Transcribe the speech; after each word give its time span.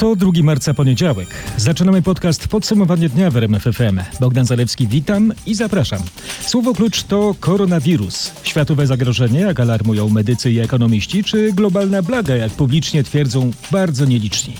To 0.00 0.16
2 0.16 0.30
marca 0.42 0.74
poniedziałek. 0.74 1.28
Zaczynamy 1.56 2.02
podcast 2.02 2.48
Podsumowanie 2.48 3.08
dnia 3.08 3.30
w 3.30 3.36
RMFFM. 3.36 4.00
Bogdan 4.20 4.46
Zalewski, 4.46 4.86
witam 4.86 5.32
i 5.46 5.54
zapraszam. 5.54 5.98
Słowo 6.40 6.74
klucz 6.74 7.02
to 7.02 7.34
koronawirus. 7.40 8.32
Światowe 8.42 8.86
zagrożenie, 8.86 9.40
jak 9.40 9.60
alarmują 9.60 10.08
medycy 10.08 10.52
i 10.52 10.58
ekonomiści, 10.58 11.24
czy 11.24 11.52
globalna 11.52 12.02
blaga, 12.02 12.36
jak 12.36 12.52
publicznie 12.52 13.04
twierdzą 13.04 13.50
bardzo 13.70 14.04
nieliczni. 14.04 14.54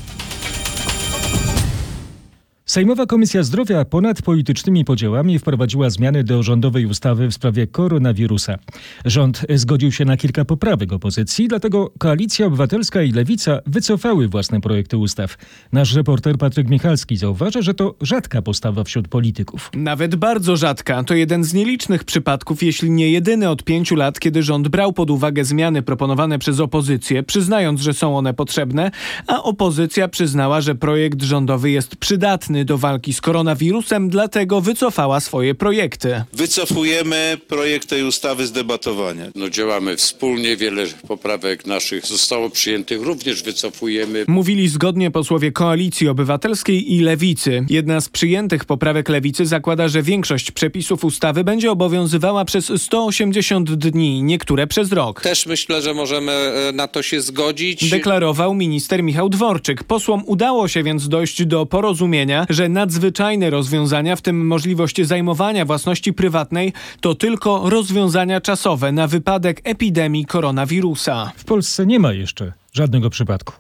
Sejmowa 2.71 3.07
Komisja 3.07 3.43
Zdrowia 3.43 3.85
ponad 3.85 4.23
politycznymi 4.23 4.85
podziałami 4.85 5.39
wprowadziła 5.39 5.91
zmiany 5.91 6.25
do 6.25 6.43
rządowej 6.43 6.87
ustawy 6.87 7.29
w 7.29 7.35
sprawie 7.35 7.67
koronawirusa. 7.67 8.59
Rząd 9.05 9.47
zgodził 9.55 9.93
się 9.93 10.05
na 10.05 10.17
kilka 10.17 10.45
poprawek 10.45 10.93
opozycji, 10.93 11.49
dlatego 11.49 11.93
Koalicja 11.99 12.47
Obywatelska 12.47 13.03
i 13.03 13.13
Lewica 13.13 13.61
wycofały 13.67 14.29
własne 14.29 14.61
projekty 14.61 14.97
ustaw. 14.97 15.37
Nasz 15.73 15.95
reporter 15.95 16.39
Patryk 16.39 16.69
Michalski 16.69 17.17
zauważa, 17.17 17.63
że 17.63 17.75
to 17.75 17.95
rzadka 18.01 18.43
postawa 18.43 18.85
wśród 18.85 19.09
polityków. 19.09 19.71
Nawet 19.75 20.17
bardzo 20.17 20.57
rzadka. 20.57 21.05
To 21.05 21.15
jeden 21.15 21.45
z 21.45 21.55
nielicznych 21.55 22.05
przypadków, 22.05 22.63
jeśli 22.63 22.91
nie 22.91 23.11
jedyny 23.11 23.49
od 23.49 23.65
pięciu 23.65 23.97
lat, 23.97 24.21
kiedy 24.21 24.43
rząd 24.43 24.69
brał 24.69 24.93
pod 24.93 25.11
uwagę 25.11 25.45
zmiany 25.45 25.83
proponowane 25.83 26.39
przez 26.39 26.61
opozycję, 26.61 27.23
przyznając, 27.23 27.81
że 27.81 27.95
są 27.95 28.19
one 28.19 28.35
potrzebne, 28.35 28.91
a 29.27 29.43
opozycja 29.43 30.09
przyznała, 30.09 30.61
że 30.61 30.75
projekt 30.75 31.23
rządowy 31.23 31.71
jest 31.71 31.97
przydatny 31.97 32.60
do 32.65 32.79
walki 32.79 33.13
z 33.13 33.21
koronawirusem, 33.21 34.09
dlatego 34.09 34.61
wycofała 34.61 35.21
swoje 35.21 35.55
projekty. 35.55 36.23
Wycofujemy 36.33 37.39
projekt 37.49 37.89
tej 37.89 38.03
ustawy 38.03 38.47
z 38.47 38.53
debatowania. 38.53 39.25
No 39.35 39.51
działamy 39.51 39.97
wspólnie, 39.97 40.57
wiele 40.57 40.85
poprawek 41.09 41.67
naszych 41.67 42.07
zostało 42.07 42.51
przyjętych, 42.51 43.03
również 43.03 43.43
wycofujemy. 43.43 44.25
Mówili 44.29 44.69
zgodnie 44.69 45.11
posłowie 45.11 45.53
Koalicji 45.53 46.09
Obywatelskiej 46.09 46.93
i 46.95 47.01
Lewicy. 47.01 47.65
Jedna 47.69 48.01
z 48.01 48.09
przyjętych 48.09 48.65
poprawek 48.65 49.09
Lewicy 49.09 49.47
zakłada, 49.47 49.89
że 49.89 50.03
większość 50.03 50.51
przepisów 50.51 51.05
ustawy 51.05 51.45
będzie 51.45 51.71
obowiązywała 51.71 52.45
przez 52.45 52.73
180 52.77 53.75
dni, 53.75 54.23
niektóre 54.23 54.67
przez 54.67 54.93
rok. 54.93 55.21
Też 55.21 55.47
myślę, 55.47 55.83
że 55.83 55.95
możemy 55.95 56.33
e, 56.33 56.73
na 56.73 56.89
to 56.89 57.03
się 57.03 57.21
zgodzić. 57.21 57.91
Deklarował 57.91 58.55
minister 58.55 59.03
Michał 59.03 59.29
Dworczyk. 59.29 59.85
Posłom 59.85 60.23
udało 60.27 60.69
się 60.69 60.83
więc 60.83 61.09
dojść 61.09 61.45
do 61.45 61.67
porozumienia, 61.67 62.47
że 62.51 62.69
nadzwyczajne 62.69 63.51
rozwiązania, 63.51 64.17
w 64.17 64.23
tym 64.23 64.47
możliwość 64.47 65.07
zajmowania 65.07 65.65
własności 65.65 66.13
prywatnej, 66.13 66.73
to 67.01 67.15
tylko 67.15 67.71
rozwiązania 67.71 68.41
czasowe 68.41 68.93
na 68.93 69.07
wypadek 69.07 69.61
epidemii 69.65 70.27
koronawirusa. 70.27 71.33
W 71.37 71.45
Polsce 71.45 71.87
nie 71.87 71.99
ma 71.99 72.13
jeszcze 72.13 72.53
żadnego 72.73 73.11
przypadku. 73.11 73.53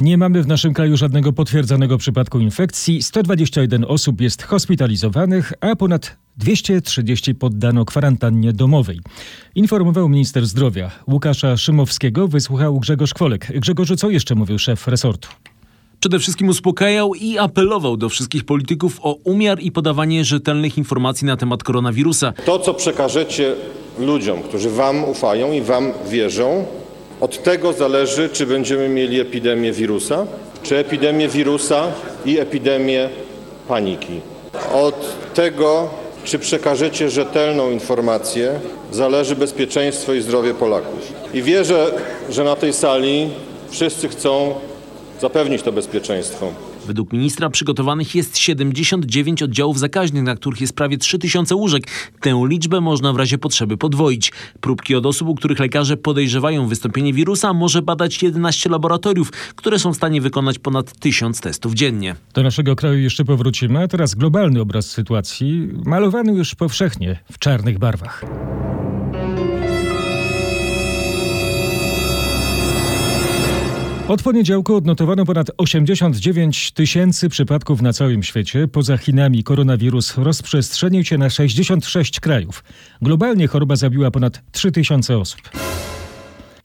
Nie 0.00 0.18
mamy 0.18 0.42
w 0.42 0.46
naszym 0.46 0.74
kraju 0.74 0.96
żadnego 0.96 1.32
potwierdzonego 1.32 1.98
przypadku 1.98 2.40
infekcji. 2.40 3.02
121 3.02 3.84
osób 3.84 4.20
jest 4.20 4.42
hospitalizowanych, 4.42 5.52
a 5.60 5.76
ponad 5.76 6.16
230 6.36 7.34
poddano 7.34 7.84
kwarantannie 7.84 8.52
domowej. 8.52 9.00
Informował 9.54 10.08
minister 10.08 10.46
zdrowia. 10.46 10.90
Łukasza 11.08 11.56
Szymowskiego 11.56 12.28
wysłuchał 12.28 12.80
Grzegorz 12.80 13.14
Kwolek. 13.14 13.60
Grzegorzu, 13.60 13.96
co 13.96 14.10
jeszcze 14.10 14.34
mówił 14.34 14.58
szef 14.58 14.88
resortu? 14.88 15.28
Przede 16.00 16.18
wszystkim 16.18 16.48
uspokajał 16.48 17.14
i 17.14 17.38
apelował 17.38 17.96
do 17.96 18.08
wszystkich 18.08 18.44
polityków 18.44 18.98
o 19.02 19.12
umiar 19.24 19.60
i 19.60 19.72
podawanie 19.72 20.24
rzetelnych 20.24 20.78
informacji 20.78 21.26
na 21.26 21.36
temat 21.36 21.62
koronawirusa. 21.62 22.32
To, 22.44 22.58
co 22.58 22.74
przekażecie 22.74 23.54
ludziom, 23.98 24.42
którzy 24.42 24.70
Wam 24.70 25.04
ufają 25.04 25.52
i 25.52 25.60
Wam 25.60 25.92
wierzą, 26.08 26.64
od 27.20 27.42
tego 27.42 27.72
zależy, 27.72 28.28
czy 28.32 28.46
będziemy 28.46 28.88
mieli 28.88 29.20
epidemię 29.20 29.72
wirusa, 29.72 30.26
czy 30.62 30.76
epidemię 30.76 31.28
wirusa 31.28 31.86
i 32.24 32.38
epidemię 32.38 33.08
paniki. 33.68 34.20
Od 34.72 35.16
tego, 35.34 35.88
czy 36.24 36.38
przekażecie 36.38 37.10
rzetelną 37.10 37.70
informację, 37.70 38.60
zależy 38.92 39.36
bezpieczeństwo 39.36 40.14
i 40.14 40.20
zdrowie 40.20 40.54
Polaków. 40.54 41.12
I 41.34 41.42
wierzę, 41.42 41.90
że 42.30 42.44
na 42.44 42.56
tej 42.56 42.72
sali 42.72 43.28
wszyscy 43.70 44.08
chcą 44.08 44.54
zapewnić 45.20 45.62
to 45.62 45.72
bezpieczeństwo. 45.72 46.52
Według 46.86 47.12
ministra 47.12 47.50
przygotowanych 47.50 48.14
jest 48.14 48.38
79 48.38 49.42
oddziałów 49.42 49.78
zakaźnych, 49.78 50.22
na 50.22 50.36
których 50.36 50.60
jest 50.60 50.72
prawie 50.72 50.98
3000 50.98 51.54
łóżek. 51.54 51.82
Tę 52.20 52.42
liczbę 52.46 52.80
można 52.80 53.12
w 53.12 53.16
razie 53.16 53.38
potrzeby 53.38 53.76
podwoić. 53.76 54.32
Próbki 54.60 54.94
od 54.94 55.06
osób, 55.06 55.28
u 55.28 55.34
których 55.34 55.58
lekarze 55.58 55.96
podejrzewają 55.96 56.68
wystąpienie 56.68 57.12
wirusa, 57.12 57.52
może 57.52 57.82
badać 57.82 58.22
11 58.22 58.70
laboratoriów, 58.70 59.30
które 59.56 59.78
są 59.78 59.92
w 59.92 59.96
stanie 59.96 60.20
wykonać 60.20 60.58
ponad 60.58 60.98
1000 60.98 61.40
testów 61.40 61.74
dziennie. 61.74 62.14
Do 62.34 62.42
naszego 62.42 62.76
kraju 62.76 62.98
jeszcze 62.98 63.24
powrócimy, 63.24 63.82
a 63.82 63.88
teraz 63.88 64.14
globalny 64.14 64.60
obraz 64.60 64.86
sytuacji, 64.86 65.68
malowany 65.84 66.32
już 66.32 66.54
powszechnie 66.54 67.18
w 67.32 67.38
czarnych 67.38 67.78
barwach. 67.78 68.24
Od 74.08 74.22
poniedziałku 74.22 74.74
odnotowano 74.76 75.24
ponad 75.24 75.50
89 75.56 76.72
tysięcy 76.72 77.28
przypadków 77.28 77.82
na 77.82 77.92
całym 77.92 78.22
świecie. 78.22 78.68
Poza 78.68 78.96
Chinami 78.96 79.44
koronawirus 79.44 80.16
rozprzestrzenił 80.16 81.04
się 81.04 81.18
na 81.18 81.30
66 81.30 82.20
krajów. 82.20 82.64
Globalnie 83.02 83.48
choroba 83.48 83.76
zabiła 83.76 84.10
ponad 84.10 84.42
3 84.52 84.72
tysiące 84.72 85.18
osób. 85.18 85.40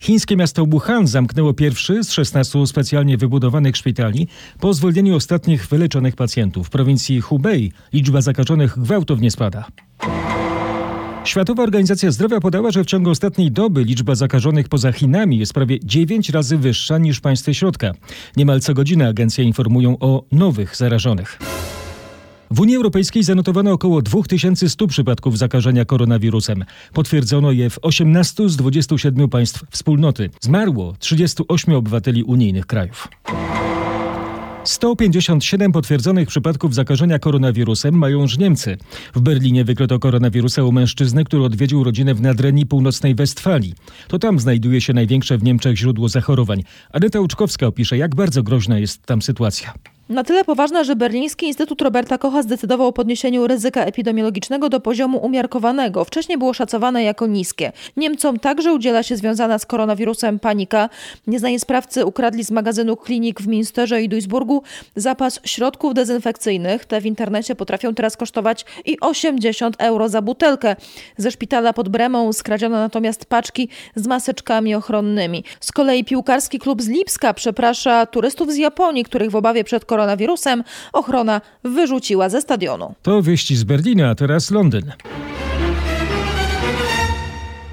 Chińskie 0.00 0.36
miasto 0.36 0.66
Wuhan 0.66 1.06
zamknęło 1.06 1.54
pierwszy 1.54 2.04
z 2.04 2.12
16 2.12 2.66
specjalnie 2.66 3.16
wybudowanych 3.16 3.76
szpitali 3.76 4.28
po 4.60 4.74
zwolnieniu 4.74 5.16
ostatnich 5.16 5.66
wyleczonych 5.66 6.16
pacjentów. 6.16 6.66
W 6.66 6.70
prowincji 6.70 7.20
Hubei 7.20 7.72
liczba 7.92 8.20
zakażonych 8.20 8.78
gwałtownie 8.78 9.30
spada. 9.30 9.64
Światowa 11.24 11.62
Organizacja 11.62 12.10
Zdrowia 12.10 12.40
podała, 12.40 12.70
że 12.70 12.84
w 12.84 12.86
ciągu 12.86 13.10
ostatniej 13.10 13.52
doby 13.52 13.84
liczba 13.84 14.14
zakażonych 14.14 14.68
poza 14.68 14.92
Chinami 14.92 15.38
jest 15.38 15.52
prawie 15.52 15.78
9 15.84 16.30
razy 16.30 16.58
wyższa 16.58 16.98
niż 16.98 17.18
w 17.18 17.20
państwie 17.20 17.54
środka. 17.54 17.92
Niemal 18.36 18.60
co 18.60 18.74
godzinę 18.74 19.08
agencje 19.08 19.44
informują 19.44 19.98
o 19.98 20.24
nowych 20.32 20.76
zarażonych. 20.76 21.38
W 22.50 22.60
Unii 22.60 22.76
Europejskiej 22.76 23.22
zanotowano 23.22 23.72
około 23.72 24.02
2100 24.02 24.86
przypadków 24.86 25.38
zakażenia 25.38 25.84
koronawirusem. 25.84 26.64
Potwierdzono 26.92 27.52
je 27.52 27.70
w 27.70 27.78
18 27.82 28.48
z 28.48 28.56
27 28.56 29.28
państw 29.28 29.64
wspólnoty. 29.70 30.30
Zmarło 30.40 30.94
38 30.98 31.74
obywateli 31.74 32.22
unijnych 32.24 32.66
krajów. 32.66 33.08
157 34.64 35.72
potwierdzonych 35.72 36.28
przypadków 36.28 36.74
zakażenia 36.74 37.18
koronawirusem 37.18 37.94
mają 37.94 38.20
już 38.20 38.38
Niemcy. 38.38 38.76
W 39.14 39.20
Berlinie 39.20 39.64
wykryto 39.64 39.98
koronawirusa 39.98 40.64
u 40.64 40.72
mężczyzny, 40.72 41.24
który 41.24 41.42
odwiedził 41.42 41.84
rodzinę 41.84 42.14
w 42.14 42.20
Nadrenii 42.20 42.66
Północnej 42.66 43.14
Westfalii. 43.14 43.74
To 44.08 44.18
tam 44.18 44.38
znajduje 44.38 44.80
się 44.80 44.92
największe 44.92 45.38
w 45.38 45.42
Niemczech 45.42 45.76
źródło 45.76 46.08
zachorowań. 46.08 46.62
Aneta 46.92 47.20
Łuczkowska 47.20 47.66
opisze, 47.66 47.96
jak 47.98 48.14
bardzo 48.14 48.42
groźna 48.42 48.78
jest 48.78 49.06
tam 49.06 49.22
sytuacja. 49.22 49.74
Na 50.08 50.24
tyle 50.24 50.44
poważna, 50.44 50.84
że 50.84 50.96
Berliński 50.96 51.46
Instytut 51.46 51.82
Roberta 51.82 52.18
Kocha 52.18 52.42
zdecydował 52.42 52.86
o 52.86 52.92
podniesieniu 52.92 53.46
ryzyka 53.46 53.84
epidemiologicznego 53.84 54.68
do 54.68 54.80
poziomu 54.80 55.18
umiarkowanego. 55.18 56.04
Wcześniej 56.04 56.38
było 56.38 56.54
szacowane 56.54 57.02
jako 57.02 57.26
niskie. 57.26 57.72
Niemcom 57.96 58.38
także 58.38 58.72
udziela 58.72 59.02
się 59.02 59.16
związana 59.16 59.58
z 59.58 59.66
koronawirusem 59.66 60.38
panika. 60.38 60.88
Nieznani 61.26 61.60
sprawcy 61.60 62.04
ukradli 62.06 62.44
z 62.44 62.50
magazynu 62.50 62.96
klinik 62.96 63.40
w 63.40 63.46
Minsterze 63.46 64.02
i 64.02 64.08
Duisburgu 64.08 64.62
zapas 64.96 65.40
środków 65.44 65.94
dezynfekcyjnych. 65.94 66.84
Te 66.84 67.00
w 67.00 67.06
internecie 67.06 67.54
potrafią 67.54 67.94
teraz 67.94 68.16
kosztować 68.16 68.64
i 68.84 69.00
80 69.00 69.76
euro 69.78 70.08
za 70.08 70.22
butelkę. 70.22 70.76
Ze 71.16 71.30
szpitala 71.30 71.72
pod 71.72 71.88
Bremą 71.88 72.32
skradziono 72.32 72.76
natomiast 72.76 73.24
paczki 73.24 73.68
z 73.94 74.06
maseczkami 74.06 74.74
ochronnymi. 74.74 75.44
Z 75.60 75.72
kolei 75.72 76.04
piłkarski 76.04 76.58
klub 76.58 76.82
z 76.82 76.88
Lipska 76.88 77.34
przeprasza 77.34 78.06
turystów 78.06 78.52
z 78.52 78.56
Japonii, 78.56 79.04
których 79.04 79.30
w 79.30 79.36
obawie 79.36 79.64
przed 79.64 79.84
koronawirusem 79.94 80.64
ochrona 80.92 81.40
wyrzuciła 81.64 82.28
ze 82.28 82.40
stadionu. 82.40 82.94
To 83.02 83.22
wieści 83.22 83.56
z 83.56 83.64
Berlina, 83.64 84.10
a 84.10 84.14
teraz 84.14 84.50
Londyn. 84.50 84.92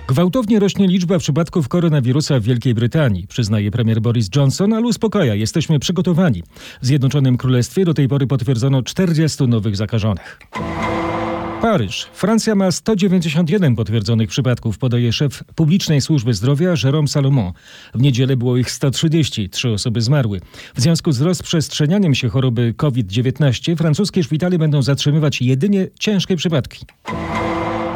Gwałtownie 0.07 0.59
rośnie 0.59 0.87
liczba 0.87 1.17
przypadków 1.17 1.67
koronawirusa 1.67 2.39
w 2.39 2.43
Wielkiej 2.43 2.73
Brytanii, 2.73 3.27
przyznaje 3.27 3.71
premier 3.71 4.01
Boris 4.01 4.29
Johnson, 4.35 4.73
ale 4.73 4.85
uspokaja, 4.85 5.35
jesteśmy 5.35 5.79
przygotowani. 5.79 6.43
W 6.81 6.85
Zjednoczonym 6.85 7.37
Królestwie 7.37 7.85
do 7.85 7.93
tej 7.93 8.07
pory 8.07 8.27
potwierdzono 8.27 8.83
40 8.83 9.47
nowych 9.47 9.75
zakażonych. 9.75 10.39
Paryż. 11.61 12.07
Francja 12.13 12.55
ma 12.55 12.71
191 12.71 13.75
potwierdzonych 13.75 14.29
przypadków, 14.29 14.77
podaje 14.77 15.13
szef 15.13 15.43
publicznej 15.55 16.01
służby 16.01 16.33
zdrowia 16.33 16.73
Jérôme 16.73 17.07
Salomon. 17.07 17.51
W 17.95 18.01
niedzielę 18.01 18.37
było 18.37 18.57
ich 18.57 18.71
130, 18.71 19.49
trzy 19.49 19.69
osoby 19.69 20.01
zmarły. 20.01 20.41
W 20.75 20.81
związku 20.81 21.11
z 21.11 21.21
rozprzestrzenianiem 21.21 22.15
się 22.15 22.29
choroby 22.29 22.73
COVID-19 22.77 23.77
francuskie 23.77 24.23
szpitale 24.23 24.57
będą 24.57 24.81
zatrzymywać 24.81 25.41
jedynie 25.41 25.87
ciężkie 25.99 26.35
przypadki. 26.35 26.85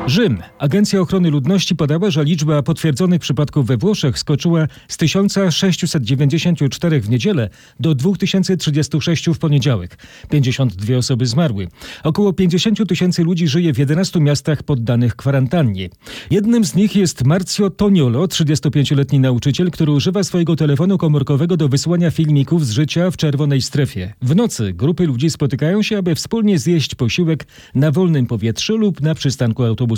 Rzym. 0.08 0.42
Agencja 0.60 1.02
Ochrony 1.02 1.30
Ludności 1.30 1.76
podała, 1.76 2.12
że 2.12 2.24
liczba 2.24 2.64
potwierdzonych 2.64 3.22
przypadków 3.22 3.68
we 3.68 3.78
Włoszech 3.78 4.20
skoczyła 4.20 4.68
z 4.88 4.98
1694 4.98 7.02
w 7.02 7.10
niedzielę 7.10 7.50
do 7.80 7.96
2036 7.96 9.30
w 9.30 9.38
poniedziałek. 9.38 9.98
52 10.30 10.98
osoby 10.98 11.26
zmarły. 11.26 11.68
Około 12.04 12.34
50 12.34 12.90
tysięcy 12.90 13.24
ludzi 13.24 13.48
żyje 13.48 13.74
w 13.74 13.78
11 13.78 14.20
miastach 14.20 14.64
poddanych 14.64 15.16
kwarantannie. 15.16 15.90
Jednym 16.32 16.66
z 16.66 16.76
nich 16.76 16.96
jest 16.96 17.26
Marcio 17.26 17.70
Toniolo, 17.70 18.26
35-letni 18.26 19.20
nauczyciel, 19.20 19.72
który 19.72 19.92
używa 19.92 20.24
swojego 20.24 20.56
telefonu 20.56 20.98
komórkowego 20.98 21.58
do 21.58 21.70
wysyłania 21.70 22.12
filmików 22.12 22.66
z 22.66 22.72
życia 22.72 23.12
w 23.12 23.18
czerwonej 23.18 23.62
strefie. 23.62 24.14
W 24.22 24.36
nocy 24.36 24.74
grupy 24.74 25.08
ludzi 25.08 25.30
spotykają 25.30 25.82
się, 25.82 25.98
aby 25.98 26.16
wspólnie 26.16 26.60
zjeść 26.60 26.96
posiłek 26.96 27.48
na 27.76 27.92
wolnym 27.92 28.26
powietrzu 28.26 28.78
lub 28.78 29.02
na 29.02 29.16
przystanku 29.16 29.64
autobusowym. 29.64 29.95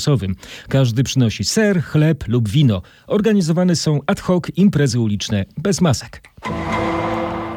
Każdy 0.69 1.03
przynosi 1.03 1.43
ser, 1.43 1.83
chleb 1.83 2.27
lub 2.27 2.49
wino. 2.49 2.81
Organizowane 3.07 3.75
są 3.75 3.99
ad 4.05 4.19
hoc 4.19 4.43
imprezy 4.55 4.99
uliczne 4.99 5.45
bez 5.57 5.81
masek. 5.81 6.21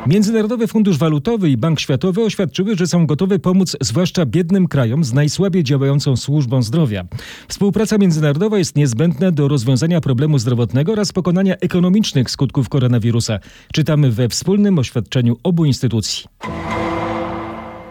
Międzynarodowy 0.07 0.67
Fundusz 0.67 0.99
Walutowy 0.99 1.51
i 1.51 1.57
Bank 1.57 1.81
Światowy 1.81 2.25
oświadczyły, 2.25 2.77
że 2.77 2.87
są 2.87 3.07
gotowe 3.07 3.39
pomóc 3.39 3.77
zwłaszcza 3.81 4.27
biednym 4.27 4.69
krajom 4.69 5.05
z 5.05 5.13
najsłabiej 5.13 5.65
działającą 5.65 6.17
służbą 6.17 6.63
zdrowia. 6.63 7.05
Współpraca 7.49 7.99
międzynarodowa 7.99 8.59
jest 8.59 8.77
niezbędna 8.77 9.31
do 9.31 9.49
rozwiązania 9.49 10.01
problemu 10.01 10.39
zdrowotnego 10.39 10.93
oraz 10.93 11.13
pokonania 11.13 11.57
ekonomicznych 11.57 12.31
skutków 12.31 12.69
koronawirusa. 12.69 13.39
Czytamy 13.73 14.11
we 14.11 14.29
wspólnym 14.29 14.79
oświadczeniu 14.79 15.37
obu 15.43 15.65
instytucji. 15.65 16.25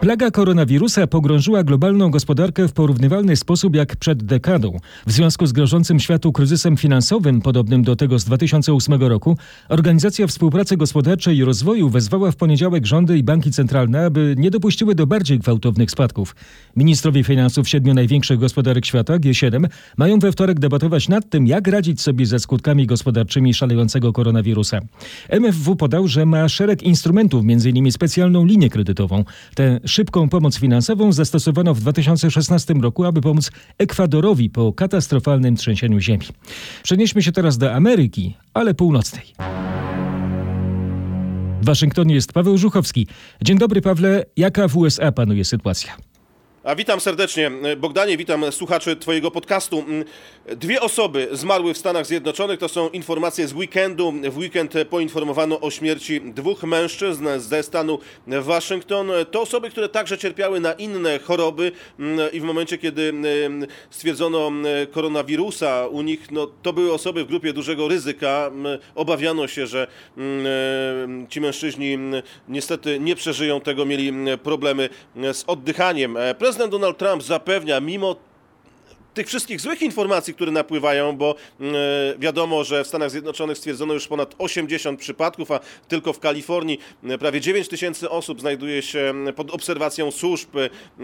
Plaga 0.00 0.30
koronawirusa 0.30 1.06
pogrążyła 1.06 1.64
globalną 1.64 2.10
gospodarkę 2.10 2.68
w 2.68 2.72
porównywalny 2.72 3.36
sposób 3.36 3.76
jak 3.76 3.96
przed 3.96 4.22
dekadą. 4.22 4.76
W 5.06 5.12
związku 5.12 5.46
z 5.46 5.52
grożącym 5.52 6.00
światu 6.00 6.32
kryzysem 6.32 6.76
finansowym, 6.76 7.40
podobnym 7.40 7.82
do 7.82 7.96
tego 7.96 8.18
z 8.18 8.24
2008 8.24 9.02
roku, 9.02 9.36
Organizacja 9.68 10.26
Współpracy 10.26 10.76
Gospodarczej 10.76 11.36
i 11.36 11.44
Rozwoju 11.44 11.88
wezwała 11.88 12.32
w 12.32 12.36
poniedziałek 12.36 12.86
rządy 12.86 13.18
i 13.18 13.22
banki 13.22 13.50
centralne, 13.50 14.04
aby 14.06 14.34
nie 14.38 14.50
dopuściły 14.50 14.94
do 14.94 15.06
bardziej 15.06 15.38
gwałtownych 15.38 15.90
spadków. 15.90 16.36
Ministrowie 16.76 17.24
finansów 17.24 17.68
siedmiu 17.68 17.94
największych 17.94 18.38
gospodarek 18.38 18.86
świata, 18.86 19.18
G7, 19.18 19.66
mają 19.96 20.18
we 20.18 20.32
wtorek 20.32 20.60
debatować 20.60 21.08
nad 21.08 21.30
tym, 21.30 21.46
jak 21.46 21.68
radzić 21.68 22.00
sobie 22.00 22.26
ze 22.26 22.38
skutkami 22.38 22.86
gospodarczymi 22.86 23.54
szalejącego 23.54 24.12
koronawirusa. 24.12 24.80
MFW 25.28 25.76
podał, 25.76 26.08
że 26.08 26.26
ma 26.26 26.48
szereg 26.48 26.82
instrumentów, 26.82 27.42
m.in. 27.48 27.92
specjalną 27.92 28.44
linię 28.44 28.70
kredytową. 28.70 29.24
Tę 29.54 29.80
szybką 29.90 30.28
pomoc 30.28 30.58
finansową 30.58 31.12
zastosowano 31.12 31.74
w 31.74 31.80
2016 31.80 32.74
roku, 32.74 33.04
aby 33.04 33.20
pomóc 33.20 33.50
Ekwadorowi 33.78 34.50
po 34.50 34.72
katastrofalnym 34.72 35.56
trzęsieniu 35.56 36.00
ziemi. 36.00 36.26
Przenieśmy 36.82 37.22
się 37.22 37.32
teraz 37.32 37.58
do 37.58 37.74
Ameryki, 37.74 38.36
ale 38.54 38.74
północnej. 38.74 39.24
W 41.60 41.64
Waszyngtonie 41.64 42.14
jest 42.14 42.32
Paweł 42.32 42.58
Żuchowski. 42.58 43.06
Dzień 43.42 43.58
dobry, 43.58 43.80
Pawle. 43.80 44.24
Jaka 44.36 44.68
w 44.68 44.76
USA 44.76 45.12
panuje 45.12 45.44
sytuacja? 45.44 46.09
A 46.64 46.74
witam 46.74 47.00
serdecznie. 47.00 47.50
Bogdanie, 47.76 48.16
witam 48.16 48.52
słuchaczy 48.52 48.96
Twojego 48.96 49.30
podcastu. 49.30 49.84
Dwie 50.56 50.80
osoby 50.80 51.28
zmarły 51.32 51.74
w 51.74 51.78
Stanach 51.78 52.06
Zjednoczonych. 52.06 52.58
To 52.58 52.68
są 52.68 52.88
informacje 52.88 53.48
z 53.48 53.52
weekendu. 53.52 54.12
W 54.30 54.38
weekend 54.38 54.74
poinformowano 54.90 55.60
o 55.60 55.70
śmierci 55.70 56.20
dwóch 56.20 56.62
mężczyzn 56.62 57.28
ze 57.36 57.62
stanu 57.62 57.98
Waszyngton. 58.26 59.10
To 59.30 59.40
osoby, 59.40 59.70
które 59.70 59.88
także 59.88 60.18
cierpiały 60.18 60.60
na 60.60 60.72
inne 60.72 61.18
choroby 61.18 61.72
i 62.32 62.40
w 62.40 62.44
momencie, 62.44 62.78
kiedy 62.78 63.12
stwierdzono 63.90 64.52
koronawirusa 64.90 65.86
u 65.86 66.02
nich, 66.02 66.30
no, 66.30 66.46
to 66.62 66.72
były 66.72 66.92
osoby 66.92 67.24
w 67.24 67.28
grupie 67.28 67.52
dużego 67.52 67.88
ryzyka. 67.88 68.50
Obawiano 68.94 69.48
się, 69.48 69.66
że 69.66 69.86
ci 71.28 71.40
mężczyźni 71.40 71.98
niestety 72.48 73.00
nie 73.00 73.16
przeżyją 73.16 73.60
tego, 73.60 73.86
mieli 73.86 74.12
problemy 74.42 74.88
z 75.32 75.44
oddychaniem. 75.46 76.16
Prezydent 76.50 76.72
Donald 76.72 76.98
Trump 76.98 77.22
zapewnia, 77.22 77.80
mimo 77.80 78.16
tych 79.14 79.26
wszystkich 79.26 79.60
złych 79.60 79.82
informacji, 79.82 80.34
które 80.34 80.52
napływają, 80.52 81.16
bo 81.16 81.34
e, 81.60 81.64
wiadomo, 82.18 82.64
że 82.64 82.84
w 82.84 82.86
Stanach 82.86 83.10
Zjednoczonych 83.10 83.58
stwierdzono 83.58 83.94
już 83.94 84.08
ponad 84.08 84.34
80 84.38 85.00
przypadków, 85.00 85.50
a 85.50 85.60
tylko 85.88 86.12
w 86.12 86.18
Kalifornii 86.18 86.78
e, 87.04 87.18
prawie 87.18 87.40
9 87.40 87.68
tysięcy 87.68 88.10
osób 88.10 88.40
znajduje 88.40 88.82
się 88.82 89.14
pod 89.36 89.50
obserwacją 89.50 90.10
służb, 90.10 90.48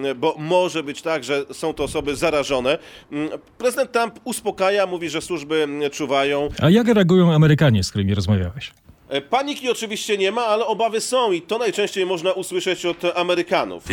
e, 0.05 0.15
bo 0.15 0.35
może 0.39 0.83
być 0.83 1.03
tak, 1.03 1.25
że 1.25 1.45
są 1.53 1.75
to 1.75 1.85
osoby 1.85 2.17
zarażone. 2.17 2.79
Mm, 3.13 3.29
prezydent 3.59 3.93
Trump 3.93 4.21
uspokaja, 4.25 4.87
mówi, 4.87 5.09
że 5.11 5.23
służby 5.23 5.69
czuwają. 5.93 6.49
A 6.63 6.71
jak 6.71 6.89
reagują 6.89 7.33
Amerykanie, 7.33 7.85
z 7.85 7.91
którymi 7.91 8.15
rozmawiałeś? 8.15 8.73
E, 9.09 9.21
Paniki 9.21 9.71
oczywiście 9.71 10.19
nie 10.19 10.33
ma, 10.33 10.47
ale 10.47 10.67
obawy 10.67 11.01
są 11.01 11.33
i 11.33 11.43
to 11.43 11.59
najczęściej 11.59 12.07
można 12.07 12.33
usłyszeć 12.33 12.87
od 12.87 13.05
Amerykanów. 13.15 13.85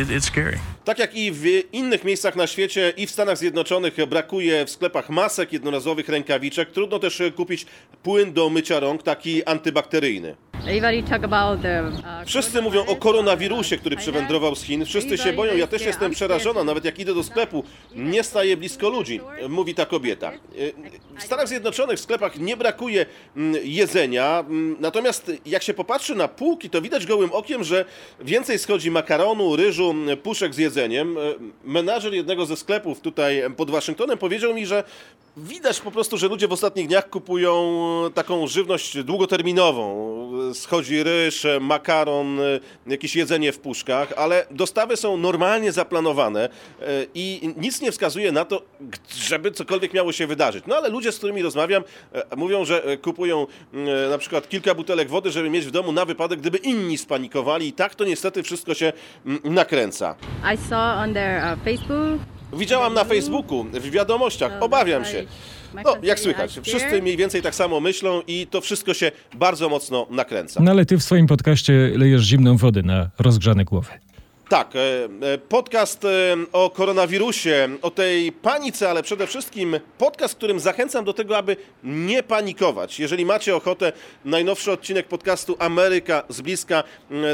Tak 0.86 1.00
jak 1.00 1.16
i 1.16 1.32
w 1.32 1.46
innych 1.74 2.04
miejscach 2.04 2.36
na 2.36 2.48
świecie 2.48 2.94
i 2.98 3.08
w 3.08 3.12
Stanach 3.12 3.38
Zjednoczonych 3.38 4.06
brakuje 4.08 4.66
w 4.66 4.70
sklepach 4.70 5.10
masek, 5.10 5.54
jednorazowych 5.54 6.10
rękawiczek, 6.10 6.72
trudno 6.72 7.00
też 7.00 7.22
kupić 7.36 7.66
płyn 8.04 8.34
do 8.34 8.50
mycia 8.50 8.80
rąk, 8.80 9.04
taki 9.04 9.44
antybakteryjny. 9.44 10.36
Wszyscy 12.26 12.62
mówią 12.62 12.86
o 12.86 12.96
koronawirusie, 12.96 13.78
który 13.78 13.96
przywędrował 13.96 14.56
z 14.56 14.64
Chin. 14.64 14.86
Wszyscy 14.86 15.18
się 15.18 15.34
boją, 15.34 15.58
ja 15.58 15.68
też 15.68 15.86
jestem 15.86 16.12
przerażona. 16.12 16.64
Nawet 16.64 16.86
jak 16.86 17.00
idę 17.00 17.14
do 17.14 17.24
sklepu, 17.24 17.64
nie 17.96 18.24
staję 18.24 18.58
blisko 18.58 18.90
ludzi, 18.90 19.20
mówi 19.50 19.76
ta 19.76 19.86
kobieta. 19.86 20.32
W 21.20 21.24
Stanach 21.24 21.48
Zjednoczonych 21.48 21.98
w 21.98 22.02
sklepach 22.02 22.40
nie 22.40 22.58
brakuje 22.58 23.06
mm, 23.38 23.62
jedzenia, 23.64 24.40
mm, 24.40 24.76
natomiast 24.80 25.32
jak 25.46 25.64
się 25.64 25.74
popatrzy 25.74 26.16
na 26.16 26.28
półki, 26.28 26.70
to 26.70 26.82
widać 26.82 27.06
gołym 27.06 27.32
okiem, 27.32 27.64
że 27.64 27.86
więcej 28.22 28.60
schodzi 28.60 28.92
makaronu, 28.92 29.56
ryżu, 29.56 29.90
mm, 29.90 30.18
puszek 30.18 30.54
z 30.54 30.58
jedzeniem. 30.58 31.16
Menadżer 31.64 32.14
jednego 32.14 32.46
ze 32.46 32.58
sklepów 32.58 33.02
tutaj 33.02 33.44
pod 33.58 33.72
Waszyngtonem 33.72 34.18
powiedział 34.18 34.54
mi, 34.54 34.66
że 34.66 34.84
widać 35.38 35.80
po 35.80 35.92
prostu, 35.92 36.18
że 36.18 36.28
ludzie 36.28 36.48
w 36.48 36.52
ostatnich 36.52 36.88
dniach 36.88 37.10
kupują 37.10 37.84
taką 38.14 38.48
żywność 38.48 39.04
długoterminową 39.04 40.14
schodzi 40.54 41.04
ryż, 41.04 41.48
makaron, 41.62 42.40
jakieś 42.88 43.16
jedzenie 43.16 43.52
w 43.52 43.60
puszkach, 43.60 44.14
ale 44.18 44.46
dostawy 44.52 44.98
są 44.98 45.18
normalnie 45.18 45.72
zaplanowane 45.72 46.50
e, 46.82 46.86
i 47.14 47.54
nic 47.58 47.82
nie 47.82 47.92
wskazuje 47.92 48.32
na 48.32 48.46
to, 48.46 48.62
żeby 49.16 49.52
cokolwiek 49.52 49.94
miało 49.94 50.12
się 50.12 50.28
wydarzyć. 50.28 50.64
No 50.68 50.76
ale 50.76 50.90
ludzie, 50.90 51.12
z 51.12 51.18
którymi 51.18 51.42
rozmawiam, 51.42 51.84
e, 52.14 52.36
mówią, 52.36 52.66
że 52.66 52.98
kupują 52.98 53.48
e, 53.74 54.10
na 54.10 54.18
przykład 54.18 54.50
kilka 54.50 54.76
butelek 54.76 55.10
wody, 55.10 55.32
żeby 55.32 55.50
mieć 55.50 55.66
w 55.66 55.72
domu 55.72 55.92
na 55.92 56.06
wypadek, 56.06 56.40
gdyby 56.40 56.58
inni 56.58 56.98
spanikowali 56.98 57.68
i 57.68 57.74
tak 57.74 57.96
to 57.96 58.06
niestety 58.06 58.44
wszystko 58.44 58.74
się 58.74 58.94
nakręca. 59.44 60.16
I 60.54 60.58
saw 60.58 60.98
on 61.04 61.14
their 61.14 61.44
uh, 61.44 61.64
Facebook. 61.64 62.43
Widziałam 62.56 62.94
na 62.94 63.04
Facebooku, 63.04 63.64
w 63.64 63.92
wiadomościach, 63.92 64.52
obawiam 64.60 65.06
się. 65.06 65.26
No, 65.86 65.96
jak 66.04 66.20
słychać, 66.20 66.60
wszyscy 66.64 67.02
mniej 67.02 67.18
więcej 67.18 67.42
tak 67.42 67.56
samo 67.56 67.80
myślą 67.80 68.22
i 68.28 68.48
to 68.48 68.62
wszystko 68.62 68.94
się 68.94 69.12
bardzo 69.36 69.70
mocno 69.70 70.08
nakręca. 70.10 70.64
No 70.64 70.72
ale 70.72 70.86
ty 70.86 70.98
w 70.98 71.04
swoim 71.04 71.28
podcaście 71.28 71.74
lejesz 71.96 72.22
zimną 72.22 72.58
wodę 72.58 72.82
na 72.82 73.10
rozgrzane 73.20 73.66
głowy. 73.66 73.90
Tak, 74.50 74.74
podcast 75.50 76.04
o 76.52 76.70
koronawirusie, 76.70 77.70
o 77.82 77.92
tej 77.92 78.32
panice, 78.32 78.90
ale 78.90 79.04
przede 79.04 79.28
wszystkim 79.28 79.80
podcast, 79.98 80.36
którym 80.36 80.60
zachęcam 80.60 81.06
do 81.06 81.14
tego, 81.14 81.38
aby 81.38 81.58
nie 81.84 82.24
panikować. 82.24 83.00
Jeżeli 83.00 83.26
macie 83.26 83.56
ochotę, 83.56 83.92
najnowszy 84.26 84.72
odcinek 84.72 85.08
podcastu 85.08 85.56
Ameryka 85.60 86.24
z 86.30 86.42
bliska, 86.42 86.84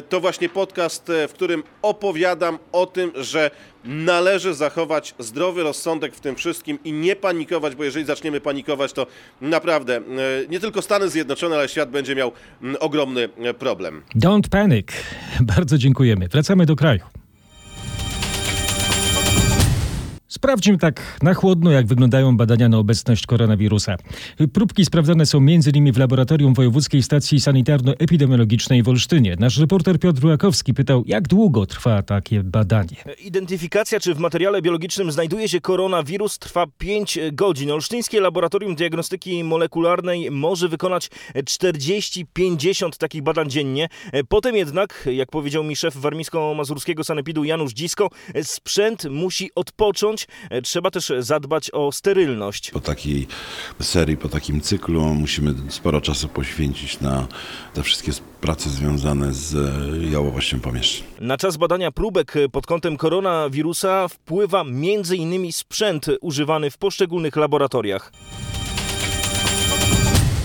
to 0.09 0.19
właśnie 0.19 0.49
podcast, 0.49 1.11
w 1.27 1.33
którym 1.33 1.63
opowiadam 1.81 2.59
o 2.71 2.85
tym, 2.85 3.11
że 3.15 3.51
należy 3.85 4.53
zachować 4.53 5.15
zdrowy 5.19 5.63
rozsądek 5.63 6.15
w 6.15 6.19
tym 6.19 6.35
wszystkim 6.35 6.79
i 6.83 6.93
nie 6.93 7.15
panikować, 7.15 7.75
bo 7.75 7.83
jeżeli 7.83 8.05
zaczniemy 8.05 8.41
panikować, 8.41 8.93
to 8.93 9.07
naprawdę 9.41 10.01
nie 10.49 10.59
tylko 10.59 10.81
Stany 10.81 11.09
Zjednoczone, 11.09 11.55
ale 11.55 11.69
świat 11.69 11.89
będzie 11.89 12.15
miał 12.15 12.31
ogromny 12.79 13.29
problem. 13.59 14.01
Don't 14.15 14.49
panic. 14.49 14.87
Bardzo 15.55 15.77
dziękujemy. 15.77 16.27
Wracamy 16.27 16.65
do 16.65 16.75
kraju. 16.75 17.01
Sprawdźmy 20.29 20.77
tak 20.77 21.19
na 21.21 21.33
chłodno, 21.33 21.71
jak 21.71 21.87
wyglądają 21.87 22.37
badania 22.37 22.69
na 22.69 22.77
obecność 22.77 23.25
koronawirusa. 23.25 23.95
Próbki 24.53 24.85
sprawdzane 24.85 25.25
są 25.25 25.37
m.in. 25.37 25.93
w 25.93 25.97
laboratorium 25.97 26.53
Wojewódzkiej 26.53 27.03
Stacji 27.03 27.39
Sanitarno-Epidemiologicznej 27.39 28.83
w 28.83 28.89
Olsztynie. 28.89 29.35
Nasz 29.39 29.57
reporter 29.57 29.99
Piotr 29.99 30.25
Łakowski 30.25 30.73
pytał, 30.73 31.03
jak 31.05 31.27
długo 31.27 31.65
trwa 31.65 32.01
takie 32.01 32.43
badanie. 32.43 32.95
Identyfikacja, 33.23 33.99
czy 33.99 34.13
w 34.13 34.19
materiale 34.19 34.61
biologicznym 34.61 35.11
znajduje 35.11 35.49
się 35.49 35.61
koronawirus, 35.61 36.39
trwa 36.39 36.65
5 36.77 37.19
godzin. 37.33 37.71
Olsztyńskie 37.71 38.21
Laboratorium 38.21 38.75
Diagnostyki 38.75 39.43
Molekularnej 39.43 40.31
może 40.31 40.67
wykonać 40.67 41.09
40-50 41.35 42.97
takich 42.97 43.23
badań 43.23 43.49
dziennie. 43.49 43.89
Potem 44.27 44.55
jednak, 44.55 45.09
jak 45.13 45.29
powiedział 45.29 45.63
mi 45.63 45.75
szef 45.75 45.95
warmińsko-mazurskiego 45.95 47.03
sanepidu 47.03 47.43
Janusz 47.43 47.73
Dzisko, 47.73 48.09
sprzęt 48.43 49.05
musi 49.09 49.49
odpocząć 49.55 50.18
zamknąć, 50.19 50.27
e, 50.49 50.61
trzeba 50.61 50.91
też 50.91 51.13
zadbać 51.19 51.71
o 51.71 51.91
sterylność. 51.91 52.71
Po 52.71 52.79
takiej 52.79 53.27
serii, 53.79 54.17
po 54.17 54.29
takim 54.29 54.61
cyklu 54.61 55.01
musimy 55.01 55.53
sporo 55.69 56.01
czasu 56.01 56.27
poświęcić 56.27 56.99
na 56.99 57.27
te 57.73 57.83
wszystkie 57.83 58.11
prace 58.41 58.69
związane 58.69 59.33
z 59.33 59.55
jałowością 60.11 60.59
pomieszczeń. 60.59 61.07
Na 61.19 61.37
czas 61.37 61.57
badania 61.57 61.91
próbek 61.91 62.33
pod 62.51 62.67
kątem 62.67 62.97
koronawirusa 62.97 64.07
wpływa 64.07 64.61
m.in. 64.61 65.51
sprzęt 65.51 66.05
używany 66.21 66.71
w 66.71 66.77
poszczególnych 66.77 67.35
laboratoriach. 67.35 68.11